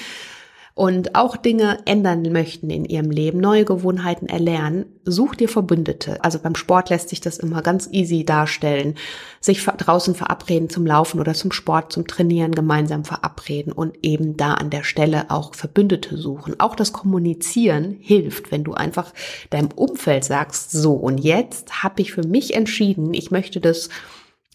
und 0.73 1.15
auch 1.15 1.35
Dinge 1.35 1.79
ändern 1.85 2.21
möchten 2.31 2.69
in 2.69 2.85
ihrem 2.85 3.11
Leben, 3.11 3.39
neue 3.39 3.65
Gewohnheiten 3.65 4.27
erlernen, 4.27 4.85
such 5.03 5.35
dir 5.35 5.49
Verbündete. 5.49 6.23
Also 6.23 6.39
beim 6.39 6.55
Sport 6.55 6.89
lässt 6.89 7.09
sich 7.09 7.19
das 7.19 7.37
immer 7.37 7.61
ganz 7.61 7.89
easy 7.91 8.23
darstellen. 8.23 8.95
Sich 9.41 9.63
draußen 9.63 10.15
verabreden 10.15 10.69
zum 10.69 10.85
Laufen 10.85 11.19
oder 11.19 11.33
zum 11.33 11.51
Sport, 11.51 11.91
zum 11.91 12.07
Trainieren 12.07 12.53
gemeinsam 12.53 13.03
verabreden 13.03 13.73
und 13.73 13.97
eben 14.01 14.37
da 14.37 14.53
an 14.53 14.69
der 14.69 14.83
Stelle 14.83 15.29
auch 15.29 15.55
Verbündete 15.55 16.17
suchen. 16.17 16.59
Auch 16.59 16.75
das 16.75 16.93
Kommunizieren 16.93 17.97
hilft, 17.99 18.51
wenn 18.51 18.63
du 18.63 18.73
einfach 18.73 19.13
deinem 19.49 19.69
Umfeld 19.75 20.23
sagst, 20.23 20.71
so 20.71 20.93
und 20.93 21.17
jetzt 21.17 21.83
habe 21.83 22.01
ich 22.01 22.13
für 22.13 22.25
mich 22.25 22.53
entschieden, 22.53 23.13
ich 23.13 23.31
möchte 23.31 23.59
das 23.59 23.89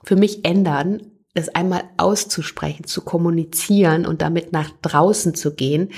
für 0.04 0.16
mich 0.16 0.44
ändern 0.44 1.00
es 1.36 1.48
einmal 1.48 1.84
auszusprechen, 1.96 2.84
zu 2.84 3.02
kommunizieren 3.02 4.06
und 4.06 4.22
damit 4.22 4.52
nach 4.52 4.70
draußen 4.82 5.34
zu 5.34 5.54
gehen, 5.54 5.90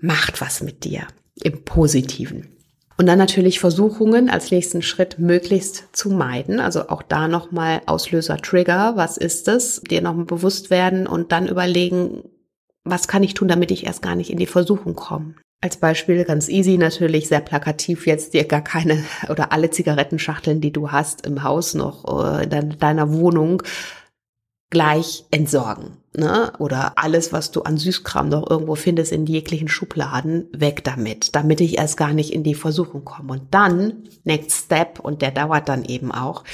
macht 0.00 0.40
was 0.40 0.60
mit 0.60 0.84
dir 0.84 1.06
im 1.42 1.64
Positiven. 1.64 2.48
Und 2.96 3.06
dann 3.06 3.18
natürlich 3.18 3.60
Versuchungen 3.60 4.28
als 4.28 4.50
nächsten 4.50 4.82
Schritt 4.82 5.20
möglichst 5.20 5.84
zu 5.92 6.10
meiden. 6.10 6.58
Also 6.58 6.88
auch 6.88 7.02
da 7.02 7.28
nochmal 7.28 7.80
Auslöser, 7.86 8.38
Trigger. 8.38 8.94
Was 8.96 9.16
ist 9.16 9.46
es? 9.46 9.80
Dir 9.82 10.02
nochmal 10.02 10.24
bewusst 10.24 10.70
werden 10.70 11.06
und 11.06 11.30
dann 11.30 11.46
überlegen, 11.46 12.24
was 12.82 13.06
kann 13.06 13.22
ich 13.22 13.34
tun, 13.34 13.46
damit 13.46 13.70
ich 13.70 13.86
erst 13.86 14.02
gar 14.02 14.16
nicht 14.16 14.30
in 14.30 14.38
die 14.38 14.46
Versuchung 14.46 14.96
komme? 14.96 15.34
Als 15.60 15.76
Beispiel 15.76 16.24
ganz 16.24 16.48
easy 16.48 16.76
natürlich, 16.76 17.28
sehr 17.28 17.40
plakativ 17.40 18.06
jetzt 18.06 18.34
dir 18.34 18.44
gar 18.44 18.62
keine 18.62 19.02
oder 19.28 19.52
alle 19.52 19.70
Zigarettenschachteln, 19.70 20.60
die 20.60 20.72
du 20.72 20.90
hast 20.90 21.26
im 21.26 21.42
Haus 21.44 21.74
noch 21.74 22.04
äh, 22.24 22.44
in 22.44 22.78
deiner 22.78 23.12
Wohnung 23.12 23.62
gleich 24.70 25.24
entsorgen. 25.30 25.96
Ne? 26.16 26.52
Oder 26.58 26.92
alles, 26.96 27.32
was 27.32 27.50
du 27.50 27.62
an 27.62 27.78
Süßkram 27.78 28.28
noch 28.28 28.48
irgendwo 28.50 28.74
findest 28.74 29.12
in 29.12 29.26
jeglichen 29.26 29.68
Schubladen, 29.68 30.46
weg 30.52 30.84
damit, 30.84 31.34
damit 31.34 31.60
ich 31.60 31.78
erst 31.78 31.96
gar 31.96 32.12
nicht 32.12 32.32
in 32.32 32.42
die 32.42 32.54
Versuchung 32.54 33.04
komme. 33.04 33.32
Und 33.32 33.42
dann, 33.52 34.04
next 34.24 34.66
step, 34.66 35.00
und 35.00 35.22
der 35.22 35.30
dauert 35.30 35.68
dann 35.68 35.84
eben 35.84 36.12
auch, 36.12 36.44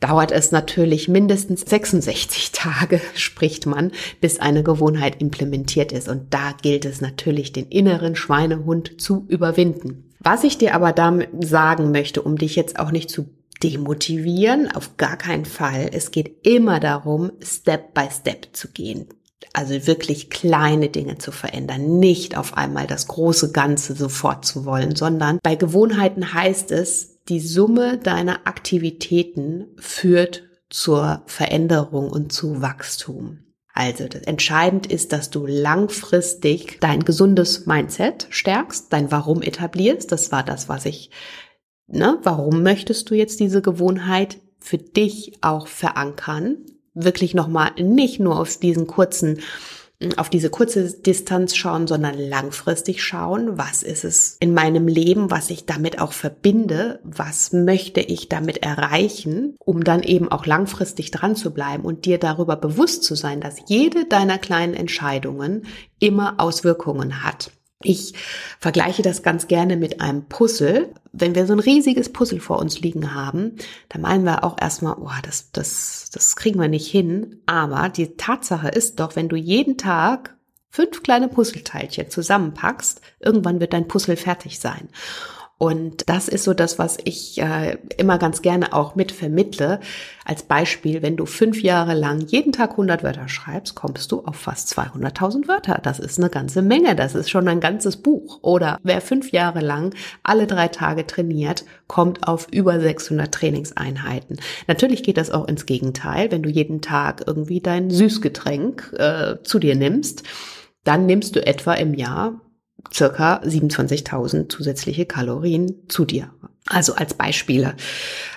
dauert 0.00 0.30
es 0.30 0.52
natürlich 0.52 1.08
mindestens 1.08 1.62
66 1.62 2.52
Tage, 2.52 3.00
spricht 3.14 3.66
man, 3.66 3.92
bis 4.20 4.40
eine 4.40 4.62
Gewohnheit 4.62 5.20
implementiert 5.20 5.92
ist. 5.92 6.08
Und 6.08 6.34
da 6.34 6.52
gilt 6.60 6.84
es 6.84 7.00
natürlich, 7.00 7.52
den 7.52 7.66
inneren 7.66 8.16
Schweinehund 8.16 9.00
zu 9.00 9.24
überwinden. 9.28 10.04
Was 10.20 10.44
ich 10.44 10.58
dir 10.58 10.74
aber 10.74 10.92
damit 10.92 11.28
sagen 11.44 11.92
möchte, 11.92 12.22
um 12.22 12.36
dich 12.36 12.56
jetzt 12.56 12.78
auch 12.78 12.90
nicht 12.90 13.10
zu 13.10 13.30
demotivieren, 13.62 14.70
auf 14.70 14.96
gar 14.96 15.16
keinen 15.16 15.44
Fall. 15.44 15.90
Es 15.92 16.10
geht 16.10 16.46
immer 16.46 16.80
darum, 16.80 17.32
Step 17.42 17.94
by 17.94 18.08
Step 18.10 18.48
zu 18.52 18.68
gehen. 18.68 19.08
Also 19.52 19.86
wirklich 19.86 20.30
kleine 20.30 20.88
Dinge 20.88 21.18
zu 21.18 21.32
verändern, 21.32 21.98
nicht 21.98 22.36
auf 22.36 22.56
einmal 22.56 22.86
das 22.86 23.08
große 23.08 23.52
Ganze 23.52 23.94
sofort 23.94 24.44
zu 24.44 24.64
wollen, 24.64 24.94
sondern 24.94 25.38
bei 25.42 25.54
Gewohnheiten 25.54 26.34
heißt 26.34 26.70
es, 26.70 27.18
die 27.28 27.40
Summe 27.40 27.98
deiner 27.98 28.46
Aktivitäten 28.46 29.66
führt 29.76 30.44
zur 30.70 31.22
Veränderung 31.26 32.10
und 32.10 32.32
zu 32.32 32.62
Wachstum. 32.62 33.40
Also 33.74 34.04
entscheidend 34.24 34.88
ist, 34.88 35.12
dass 35.12 35.30
du 35.30 35.46
langfristig 35.46 36.78
dein 36.80 37.04
gesundes 37.04 37.66
Mindset 37.66 38.26
stärkst, 38.28 38.92
dein 38.92 39.12
Warum 39.12 39.40
etablierst. 39.40 40.10
Das 40.10 40.32
war 40.32 40.42
das, 40.42 40.68
was 40.68 40.84
ich, 40.84 41.10
ne, 41.88 42.18
warum 42.22 42.62
möchtest 42.62 43.10
du 43.10 43.14
jetzt 43.14 43.40
diese 43.40 43.62
Gewohnheit 43.62 44.38
für 44.58 44.78
dich 44.78 45.38
auch 45.40 45.66
verankern? 45.66 46.58
Wirklich 46.94 47.34
nochmal 47.34 47.72
nicht 47.78 48.20
nur 48.20 48.38
auf 48.38 48.56
diesen 48.56 48.86
kurzen 48.86 49.40
auf 50.16 50.30
diese 50.30 50.48
kurze 50.48 50.92
Distanz 50.92 51.56
schauen, 51.56 51.88
sondern 51.88 52.16
langfristig 52.16 53.02
schauen, 53.02 53.58
was 53.58 53.82
ist 53.82 54.04
es 54.04 54.36
in 54.38 54.54
meinem 54.54 54.86
Leben, 54.86 55.30
was 55.30 55.50
ich 55.50 55.66
damit 55.66 56.00
auch 56.00 56.12
verbinde, 56.12 57.00
was 57.02 57.52
möchte 57.52 58.00
ich 58.00 58.28
damit 58.28 58.58
erreichen, 58.58 59.56
um 59.58 59.82
dann 59.82 60.04
eben 60.04 60.30
auch 60.30 60.46
langfristig 60.46 61.10
dran 61.10 61.34
zu 61.34 61.52
bleiben 61.52 61.84
und 61.84 62.04
dir 62.04 62.18
darüber 62.18 62.54
bewusst 62.54 63.02
zu 63.02 63.16
sein, 63.16 63.40
dass 63.40 63.56
jede 63.66 64.04
deiner 64.04 64.38
kleinen 64.38 64.74
Entscheidungen 64.74 65.66
immer 65.98 66.34
Auswirkungen 66.38 67.24
hat. 67.24 67.50
Ich 67.82 68.14
vergleiche 68.58 69.02
das 69.02 69.22
ganz 69.22 69.46
gerne 69.46 69.76
mit 69.76 70.00
einem 70.00 70.24
Puzzle. 70.24 70.92
Wenn 71.12 71.36
wir 71.36 71.46
so 71.46 71.52
ein 71.52 71.60
riesiges 71.60 72.12
Puzzle 72.12 72.40
vor 72.40 72.58
uns 72.58 72.80
liegen 72.80 73.14
haben, 73.14 73.56
dann 73.88 74.02
meinen 74.02 74.24
wir 74.24 74.42
auch 74.42 74.56
erstmal, 74.60 74.96
oh, 74.98 75.10
das, 75.22 75.52
das, 75.52 76.10
das 76.12 76.34
kriegen 76.34 76.60
wir 76.60 76.68
nicht 76.68 76.90
hin. 76.90 77.40
Aber 77.46 77.88
die 77.88 78.16
Tatsache 78.16 78.68
ist 78.68 78.98
doch, 78.98 79.14
wenn 79.14 79.28
du 79.28 79.36
jeden 79.36 79.78
Tag 79.78 80.36
fünf 80.70 81.04
kleine 81.04 81.28
Puzzleteilchen 81.28 82.10
zusammenpackst, 82.10 83.00
irgendwann 83.20 83.60
wird 83.60 83.72
dein 83.72 83.88
Puzzle 83.88 84.16
fertig 84.16 84.58
sein. 84.58 84.88
Und 85.58 86.08
das 86.08 86.28
ist 86.28 86.44
so 86.44 86.54
das, 86.54 86.78
was 86.78 86.98
ich 87.02 87.40
äh, 87.42 87.78
immer 87.96 88.18
ganz 88.18 88.42
gerne 88.42 88.72
auch 88.72 88.94
mit 88.94 89.10
vermittle. 89.10 89.80
Als 90.24 90.44
Beispiel, 90.44 91.02
wenn 91.02 91.16
du 91.16 91.26
fünf 91.26 91.62
Jahre 91.62 91.94
lang 91.94 92.20
jeden 92.20 92.52
Tag 92.52 92.72
100 92.72 93.02
Wörter 93.02 93.28
schreibst, 93.28 93.74
kommst 93.74 94.12
du 94.12 94.20
auf 94.24 94.36
fast 94.36 94.72
200.000 94.78 95.48
Wörter. 95.48 95.80
Das 95.82 95.98
ist 95.98 96.18
eine 96.18 96.30
ganze 96.30 96.62
Menge. 96.62 96.94
Das 96.94 97.16
ist 97.16 97.28
schon 97.28 97.48
ein 97.48 97.58
ganzes 97.58 97.96
Buch. 97.96 98.38
Oder 98.42 98.78
wer 98.84 99.00
fünf 99.00 99.32
Jahre 99.32 99.60
lang 99.60 99.96
alle 100.22 100.46
drei 100.46 100.68
Tage 100.68 101.08
trainiert, 101.08 101.64
kommt 101.88 102.28
auf 102.28 102.46
über 102.52 102.78
600 102.78 103.34
Trainingseinheiten. 103.34 104.38
Natürlich 104.68 105.02
geht 105.02 105.16
das 105.16 105.32
auch 105.32 105.48
ins 105.48 105.66
Gegenteil. 105.66 106.30
Wenn 106.30 106.44
du 106.44 106.50
jeden 106.50 106.82
Tag 106.82 107.24
irgendwie 107.26 107.60
dein 107.60 107.90
Süßgetränk 107.90 108.94
äh, 108.96 109.42
zu 109.42 109.58
dir 109.58 109.74
nimmst, 109.74 110.22
dann 110.84 111.06
nimmst 111.06 111.34
du 111.34 111.44
etwa 111.44 111.74
im 111.74 111.94
Jahr 111.94 112.40
circa 112.92 113.40
27.000 113.42 114.48
zusätzliche 114.48 115.06
Kalorien 115.06 115.88
zu 115.88 116.04
dir. 116.04 116.32
Also 116.66 116.94
als 116.94 117.14
Beispiele. 117.14 117.74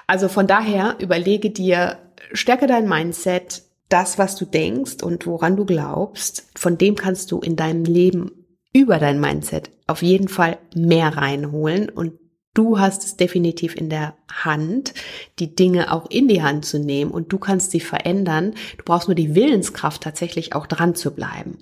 Also 0.07 0.27
von 0.27 0.47
daher 0.47 0.97
überlege 0.99 1.49
dir, 1.49 1.97
stärke 2.33 2.67
dein 2.67 2.87
Mindset, 2.87 3.63
das, 3.89 4.17
was 4.17 4.37
du 4.37 4.45
denkst 4.45 5.03
und 5.03 5.27
woran 5.27 5.57
du 5.57 5.65
glaubst, 5.65 6.47
von 6.55 6.77
dem 6.77 6.95
kannst 6.95 7.31
du 7.31 7.39
in 7.39 7.57
deinem 7.57 7.83
Leben 7.83 8.31
über 8.73 8.99
dein 8.99 9.19
Mindset 9.19 9.69
auf 9.87 10.01
jeden 10.01 10.29
Fall 10.29 10.57
mehr 10.73 11.17
reinholen 11.17 11.89
und 11.89 12.13
Du 12.53 12.79
hast 12.79 13.05
es 13.05 13.15
definitiv 13.15 13.77
in 13.77 13.89
der 13.89 14.15
Hand, 14.29 14.93
die 15.39 15.55
Dinge 15.55 15.93
auch 15.93 16.09
in 16.09 16.27
die 16.27 16.43
Hand 16.43 16.65
zu 16.65 16.79
nehmen 16.79 17.11
und 17.11 17.31
du 17.31 17.37
kannst 17.37 17.71
sie 17.71 17.79
verändern. 17.79 18.55
Du 18.77 18.83
brauchst 18.83 19.07
nur 19.07 19.15
die 19.15 19.35
Willenskraft 19.35 20.03
tatsächlich 20.03 20.53
auch 20.53 20.67
dran 20.67 20.93
zu 20.93 21.11
bleiben. 21.11 21.59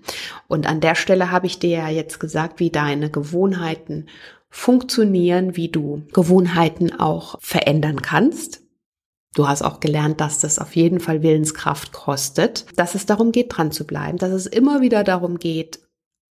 Und 0.48 0.66
an 0.66 0.82
der 0.82 0.96
Stelle 0.96 1.30
habe 1.30 1.46
ich 1.46 1.60
dir 1.60 1.70
ja 1.70 1.90
jetzt 1.90 2.20
gesagt, 2.20 2.60
wie 2.60 2.72
deine 2.72 3.12
Gewohnheiten 3.12 4.08
funktionieren, 4.50 5.56
wie 5.56 5.70
du 5.70 6.08
Gewohnheiten 6.12 7.00
auch 7.00 7.40
verändern 7.40 8.02
kannst. 8.02 8.64
Du 9.36 9.48
hast 9.48 9.62
auch 9.62 9.80
gelernt, 9.80 10.20
dass 10.20 10.40
das 10.40 10.58
auf 10.58 10.76
jeden 10.76 11.00
Fall 11.00 11.22
Willenskraft 11.22 11.92
kostet, 11.92 12.66
dass 12.76 12.96
es 12.96 13.06
darum 13.06 13.32
geht, 13.32 13.56
dran 13.56 13.72
zu 13.72 13.86
bleiben, 13.86 14.18
dass 14.18 14.32
es 14.32 14.48
immer 14.48 14.82
wieder 14.82 15.04
darum 15.04 15.38
geht, 15.38 15.82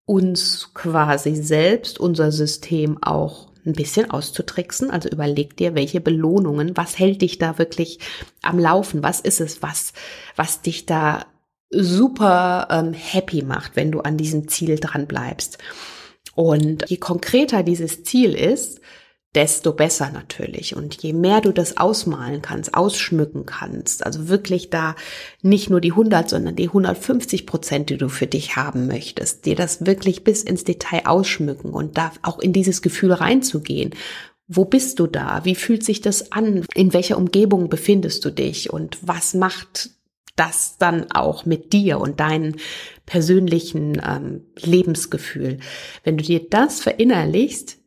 uns 0.07 0.71
quasi 0.73 1.37
selbst, 1.37 2.01
unser 2.01 2.33
System 2.33 3.03
auch 3.03 3.51
ein 3.67 3.73
bisschen 3.73 4.11
auszutricksen. 4.11 4.91
Also 4.91 5.09
überleg 5.09 5.57
dir, 5.57 5.75
welche 5.75 6.01
Belohnungen, 6.01 6.77
was 6.77 6.99
hält 6.99 7.23
dich 7.23 7.39
da 7.39 7.59
wirklich 7.59 7.99
am 8.43 8.59
Laufen? 8.59 9.03
Was 9.03 9.21
ist 9.21 9.41
es, 9.41 9.63
was, 9.63 9.93
was 10.37 10.63
dich 10.63 10.87
da 10.87 11.27
super 11.71 12.69
ähm, 12.71 12.93
happy 12.93 13.43
macht, 13.43 13.77
wenn 13.77 13.91
du 13.91 14.01
an 14.01 14.17
diesem 14.17 14.49
Ziel 14.49 14.79
dran 14.79 15.07
bleibst? 15.07 15.59
Und 16.35 16.89
je 16.89 16.99
konkreter 16.99 17.63
dieses 17.63 18.05
Ziel 18.05 18.35
ist, 18.35 18.81
desto 19.37 19.73
besser 19.73 20.11
natürlich. 20.11 20.75
Und 20.75 21.03
je 21.03 21.13
mehr 21.13 21.43
du 21.43 21.53
das 21.53 21.77
ausmalen 21.77 22.41
kannst, 22.41 22.75
ausschmücken 22.75 23.45
kannst, 23.45 24.05
also 24.05 24.29
wirklich 24.29 24.71
da 24.71 24.97
nicht 25.43 25.69
nur 25.69 25.83
die 25.83 25.93
100, 25.93 26.31
sondern 26.31 26.57
die 26.57 26.69
150 26.69 27.47
Prozent, 27.47 27.91
die 27.91 27.99
du 27.99 28.09
für 28.09 28.27
dich 28.27 28.57
haben 28.57 28.87
möchtest, 28.87 29.45
dir 29.45 29.55
das 29.55 29.85
wirklich 29.85 30.25
bis 30.25 30.43
ins 30.43 30.65
Detail 30.65 31.03
ausschmücken 31.05 31.71
und 31.71 31.99
da 31.99 32.13
auch 32.23 32.39
in 32.39 32.55
dieses 32.55 32.81
Gefühl 32.81 33.13
reinzugehen. 33.13 33.91
Wo 34.49 34.65
bist 34.65 35.01
du 35.01 35.07
da? 35.07 35.45
Wie 35.45 35.55
fühlt 35.55 35.85
sich 35.85 36.01
das 36.01 36.33
an? 36.33 36.65
In 36.75 36.95
welcher 36.95 37.19
Umgebung 37.19 37.69
befindest 37.69 38.25
du 38.25 38.31
dich? 38.31 38.73
Und 38.73 38.99
was 39.03 39.35
macht 39.35 39.91
das 40.37 40.79
dann 40.79 41.11
auch 41.11 41.45
mit 41.45 41.75
dir 41.75 41.99
und 41.99 42.21
deinem 42.21 42.55
persönlichen 43.05 44.01
ähm, 44.03 44.47
Lebensgefühl? 44.59 45.59
Wenn 46.05 46.17
du 46.17 46.25
dir 46.25 46.49
das 46.49 46.81
verinnerlichst, 46.81 47.79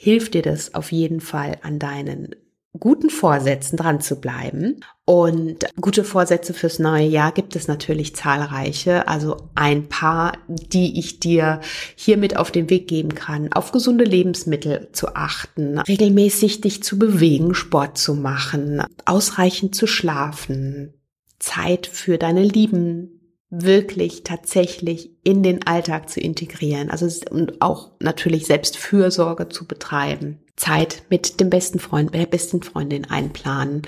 hilft 0.00 0.34
dir 0.34 0.42
das 0.42 0.74
auf 0.74 0.92
jeden 0.92 1.20
Fall 1.20 1.58
an 1.62 1.80
deinen 1.80 2.36
guten 2.78 3.10
Vorsätzen 3.10 3.76
dran 3.76 4.00
zu 4.00 4.20
bleiben. 4.20 4.84
Und 5.04 5.66
gute 5.80 6.04
Vorsätze 6.04 6.54
fürs 6.54 6.78
neue 6.78 7.06
Jahr 7.06 7.32
gibt 7.32 7.56
es 7.56 7.66
natürlich 7.66 8.14
zahlreiche. 8.14 9.08
Also 9.08 9.48
ein 9.56 9.88
paar, 9.88 10.38
die 10.46 11.00
ich 11.00 11.18
dir 11.18 11.60
hiermit 11.96 12.36
auf 12.36 12.52
den 12.52 12.70
Weg 12.70 12.86
geben 12.86 13.16
kann. 13.16 13.52
Auf 13.52 13.72
gesunde 13.72 14.04
Lebensmittel 14.04 14.88
zu 14.92 15.16
achten, 15.16 15.80
regelmäßig 15.80 16.60
dich 16.60 16.84
zu 16.84 16.96
bewegen, 16.96 17.54
Sport 17.54 17.98
zu 17.98 18.14
machen, 18.14 18.80
ausreichend 19.04 19.74
zu 19.74 19.88
schlafen, 19.88 20.94
Zeit 21.40 21.88
für 21.88 22.18
deine 22.18 22.44
Lieben 22.44 23.17
wirklich 23.50 24.24
tatsächlich 24.24 25.10
in 25.24 25.42
den 25.42 25.66
Alltag 25.66 26.10
zu 26.10 26.20
integrieren. 26.20 26.90
Also 26.90 27.08
und 27.30 27.62
auch 27.62 27.90
natürlich 28.00 28.46
selbst 28.46 28.76
Fürsorge 28.76 29.48
zu 29.48 29.66
betreiben. 29.66 30.40
Zeit 30.56 31.04
mit 31.08 31.38
dem 31.40 31.50
besten 31.50 31.78
Freund, 31.78 32.12
der 32.12 32.26
besten 32.26 32.62
Freundin 32.62 33.04
einplanen, 33.04 33.82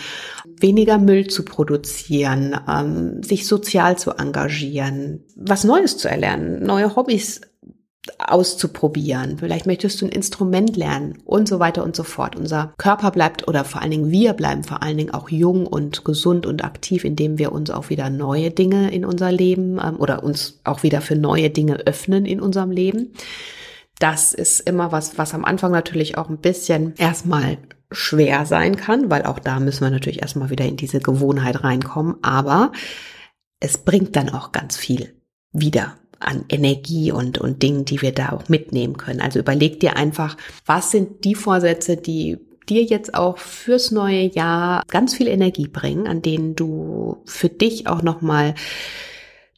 weniger 0.60 0.98
Müll 0.98 1.26
zu 1.26 1.44
produzieren, 1.44 2.56
ähm, 2.68 3.22
sich 3.24 3.46
sozial 3.46 3.98
zu 3.98 4.12
engagieren, 4.12 5.24
was 5.34 5.64
Neues 5.64 5.98
zu 5.98 6.08
erlernen, 6.08 6.62
neue 6.62 6.94
Hobbys 6.94 7.40
auszuprobieren. 8.30 9.38
Vielleicht 9.38 9.66
möchtest 9.66 10.00
du 10.00 10.06
ein 10.06 10.12
Instrument 10.12 10.76
lernen 10.76 11.18
und 11.24 11.48
so 11.48 11.58
weiter 11.58 11.84
und 11.84 11.96
so 11.96 12.02
fort. 12.02 12.36
Unser 12.36 12.72
Körper 12.78 13.10
bleibt 13.10 13.48
oder 13.48 13.64
vor 13.64 13.82
allen 13.82 13.90
Dingen 13.90 14.10
wir 14.10 14.32
bleiben 14.32 14.64
vor 14.64 14.82
allen 14.82 14.96
Dingen 14.96 15.14
auch 15.14 15.28
jung 15.28 15.66
und 15.66 16.04
gesund 16.04 16.46
und 16.46 16.64
aktiv, 16.64 17.04
indem 17.04 17.38
wir 17.38 17.52
uns 17.52 17.70
auch 17.70 17.90
wieder 17.90 18.10
neue 18.10 18.50
Dinge 18.50 18.90
in 18.92 19.04
unser 19.04 19.32
Leben 19.32 19.78
ähm, 19.82 19.96
oder 19.98 20.22
uns 20.22 20.60
auch 20.64 20.82
wieder 20.82 21.00
für 21.00 21.16
neue 21.16 21.50
Dinge 21.50 21.76
öffnen 21.86 22.26
in 22.26 22.40
unserem 22.40 22.70
Leben. 22.70 23.12
Das 23.98 24.32
ist 24.32 24.60
immer 24.60 24.92
was, 24.92 25.18
was 25.18 25.34
am 25.34 25.44
Anfang 25.44 25.72
natürlich 25.72 26.16
auch 26.16 26.30
ein 26.30 26.38
bisschen 26.38 26.94
erstmal 26.96 27.58
schwer 27.92 28.46
sein 28.46 28.76
kann, 28.76 29.10
weil 29.10 29.24
auch 29.24 29.38
da 29.38 29.60
müssen 29.60 29.82
wir 29.82 29.90
natürlich 29.90 30.22
erstmal 30.22 30.50
wieder 30.50 30.64
in 30.64 30.76
diese 30.76 31.00
Gewohnheit 31.00 31.64
reinkommen. 31.64 32.16
Aber 32.22 32.72
es 33.58 33.78
bringt 33.78 34.16
dann 34.16 34.30
auch 34.30 34.52
ganz 34.52 34.76
viel 34.76 35.14
wieder. 35.52 35.96
An 36.20 36.44
Energie 36.48 37.12
und, 37.12 37.38
und 37.38 37.62
Dingen, 37.62 37.84
die 37.84 38.02
wir 38.02 38.12
da 38.12 38.30
auch 38.30 38.48
mitnehmen 38.48 38.96
können. 38.96 39.20
Also 39.20 39.38
überleg 39.38 39.80
dir 39.80 39.96
einfach, 39.96 40.36
was 40.66 40.90
sind 40.90 41.24
die 41.24 41.34
Vorsätze, 41.34 41.96
die 41.96 42.38
dir 42.68 42.84
jetzt 42.84 43.14
auch 43.14 43.38
fürs 43.38 43.90
neue 43.90 44.22
Jahr 44.22 44.84
ganz 44.88 45.14
viel 45.14 45.26
Energie 45.26 45.66
bringen, 45.66 46.06
an 46.06 46.22
denen 46.22 46.54
du 46.54 47.22
für 47.24 47.48
dich 47.48 47.86
auch 47.86 48.02
nochmal 48.02 48.54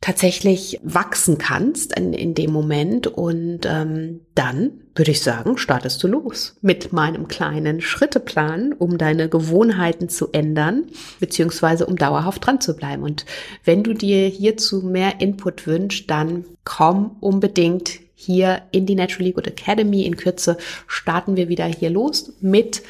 tatsächlich 0.03 0.81
wachsen 0.83 1.39
kannst 1.39 1.97
in, 1.97 2.13
in 2.13 2.35
dem 2.35 2.53
Moment. 2.53 3.07
Und 3.07 3.61
ähm, 3.65 4.21
dann 4.35 4.73
würde 4.95 5.13
ich 5.13 5.23
sagen, 5.23 5.57
startest 5.57 6.03
du 6.03 6.09
los 6.09 6.57
mit 6.61 6.93
meinem 6.93 7.29
kleinen 7.29 7.81
Schritteplan, 7.81 8.75
um 8.75 8.99
deine 8.99 9.31
Gewohnheiten 9.31 10.11
zu 10.11 10.31
ändern, 10.33 10.85
beziehungsweise 11.21 11.87
um 11.87 11.97
dauerhaft 11.97 12.45
dran 12.45 12.61
zu 12.61 12.77
bleiben. 12.77 13.05
Und 13.05 13.25
wenn 13.65 13.85
du 13.85 13.95
dir 13.95 14.27
hierzu 14.27 14.83
mehr 14.83 15.21
Input 15.21 15.67
wünschst, 15.67 16.11
dann 16.11 16.45
komm 16.65 17.17
unbedingt 17.21 18.01
hier 18.15 18.63
in 18.73 18.87
die 18.87 18.97
Naturally 18.97 19.33
Good 19.33 19.47
Academy. 19.47 20.03
In 20.03 20.17
Kürze 20.17 20.59
starten 20.89 21.37
wir 21.37 21.49
wieder 21.49 21.67
hier 21.67 21.91
los 21.91 22.33
mit 22.41 22.83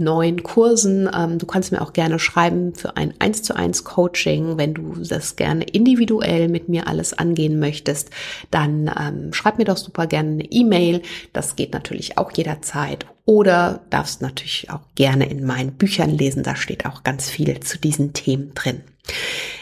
neuen 0.00 0.42
Kursen. 0.42 1.08
Ähm, 1.14 1.38
du 1.38 1.46
kannst 1.46 1.70
mir 1.70 1.82
auch 1.82 1.92
gerne 1.92 2.18
schreiben 2.18 2.74
für 2.74 2.96
ein 2.96 3.14
1 3.18 3.42
zu 3.42 3.54
1 3.54 3.84
Coaching, 3.84 4.58
wenn 4.58 4.74
du 4.74 4.94
das 4.96 5.36
gerne 5.36 5.64
individuell 5.64 6.48
mit 6.48 6.68
mir 6.68 6.88
alles 6.88 7.12
angehen 7.12 7.60
möchtest, 7.60 8.10
dann 8.50 8.90
ähm, 8.98 9.32
schreib 9.32 9.58
mir 9.58 9.64
doch 9.64 9.76
super 9.76 10.06
gerne 10.06 10.30
eine 10.30 10.44
E-Mail. 10.50 11.02
Das 11.32 11.56
geht 11.56 11.72
natürlich 11.72 12.18
auch 12.18 12.32
jederzeit. 12.32 13.06
Oder 13.24 13.82
darfst 13.90 14.22
natürlich 14.22 14.70
auch 14.70 14.80
gerne 14.96 15.30
in 15.30 15.44
meinen 15.44 15.72
Büchern 15.72 16.10
lesen. 16.10 16.42
Da 16.42 16.56
steht 16.56 16.86
auch 16.86 17.04
ganz 17.04 17.30
viel 17.30 17.60
zu 17.60 17.78
diesen 17.78 18.12
Themen 18.12 18.54
drin. 18.54 18.82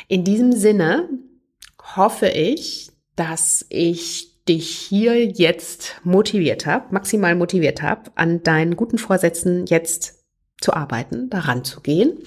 In 0.06 0.24
diesem 0.24 0.52
Sinne 0.52 1.08
hoffe 1.96 2.28
ich, 2.28 2.90
dass 3.16 3.66
ich 3.68 4.28
dich 4.48 4.70
hier 4.70 5.26
jetzt 5.26 5.96
motiviert 6.04 6.64
habe, 6.64 6.86
maximal 6.90 7.34
motiviert 7.34 7.82
habe, 7.82 8.10
an 8.14 8.42
deinen 8.42 8.76
guten 8.76 8.98
Vorsätzen 8.98 9.66
jetzt 9.66 10.17
zu 10.60 10.74
arbeiten, 10.74 11.30
daran 11.30 11.64
zu 11.64 11.80
gehen 11.80 12.18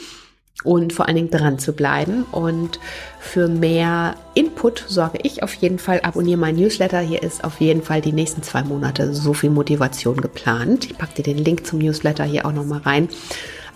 und 0.63 0.93
vor 0.93 1.07
allen 1.07 1.15
Dingen 1.15 1.31
dran 1.31 1.59
zu 1.59 1.73
bleiben. 1.73 2.23
Und 2.31 2.79
für 3.19 3.47
mehr 3.47 4.15
Input 4.33 4.85
sorge 4.87 5.19
ich 5.23 5.43
auf 5.43 5.53
jeden 5.55 5.79
Fall. 5.79 6.01
Abonniere 6.01 6.39
mein 6.39 6.55
Newsletter. 6.55 6.99
Hier 6.99 7.23
ist 7.23 7.43
auf 7.43 7.59
jeden 7.59 7.81
Fall 7.81 8.01
die 8.01 8.13
nächsten 8.13 8.43
zwei 8.43 8.63
Monate 8.63 9.13
so 9.13 9.33
viel 9.33 9.49
Motivation 9.49 10.21
geplant. 10.21 10.85
Ich 10.85 10.97
packe 10.97 11.15
dir 11.15 11.23
den 11.23 11.43
Link 11.43 11.65
zum 11.65 11.79
Newsletter 11.79 12.23
hier 12.23 12.45
auch 12.45 12.53
nochmal 12.53 12.81
rein. 12.81 13.09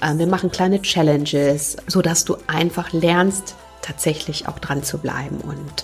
Ähm, 0.02 0.20
wir 0.20 0.28
machen 0.28 0.52
kleine 0.52 0.82
Challenges, 0.82 1.78
so 1.88 2.02
dass 2.02 2.26
du 2.26 2.38
einfach 2.48 2.91
lernst, 2.94 3.56
tatsächlich 3.82 4.48
auch 4.48 4.60
dran 4.60 4.84
zu 4.84 4.98
bleiben. 4.98 5.38
Und 5.38 5.84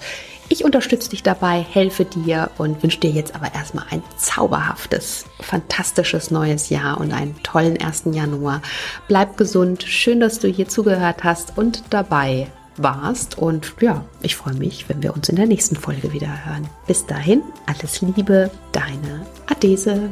ich 0.52 0.66
unterstütze 0.66 1.10
dich 1.10 1.24
dabei, 1.24 1.66
helfe 1.72 2.04
dir 2.04 2.52
und 2.58 2.84
wünsche 2.84 3.00
dir 3.00 3.12
jetzt 3.12 3.36
aber 3.36 3.54
erstmal 3.54 3.86
ein 3.90 4.04
zauberhaftes, 4.18 5.26
fantastisches 5.40 6.30
neues 6.30 6.70
Jahr 6.70 7.00
und 7.00 7.14
einen 7.14 7.42
tollen 7.42 7.82
1. 7.82 8.04
Januar. 8.12 8.62
Bleib 9.08 9.38
gesund, 9.38 9.84
schön, 9.84 10.20
dass 10.20 10.40
du 10.40 10.50
hier 10.50 10.68
zugehört 10.68 11.24
hast 11.24 11.58
und 11.58 11.84
dabei 11.90 12.48
warst. 12.76 13.38
Und 13.38 13.74
ja, 13.80 14.04
ich 14.22 14.36
freue 14.36 14.56
mich, 14.56 14.90
wenn 14.90 15.02
wir 15.02 15.14
uns 15.14 15.30
in 15.30 15.38
der 15.38 15.46
nächsten 15.48 15.76
Folge 15.76 16.12
wieder 16.12 16.46
hören. 16.46 16.68
Bis 16.86 17.06
dahin, 17.06 17.44
alles 17.66 18.02
Liebe, 18.02 18.52
deine 18.74 19.26
Adese. 19.48 20.10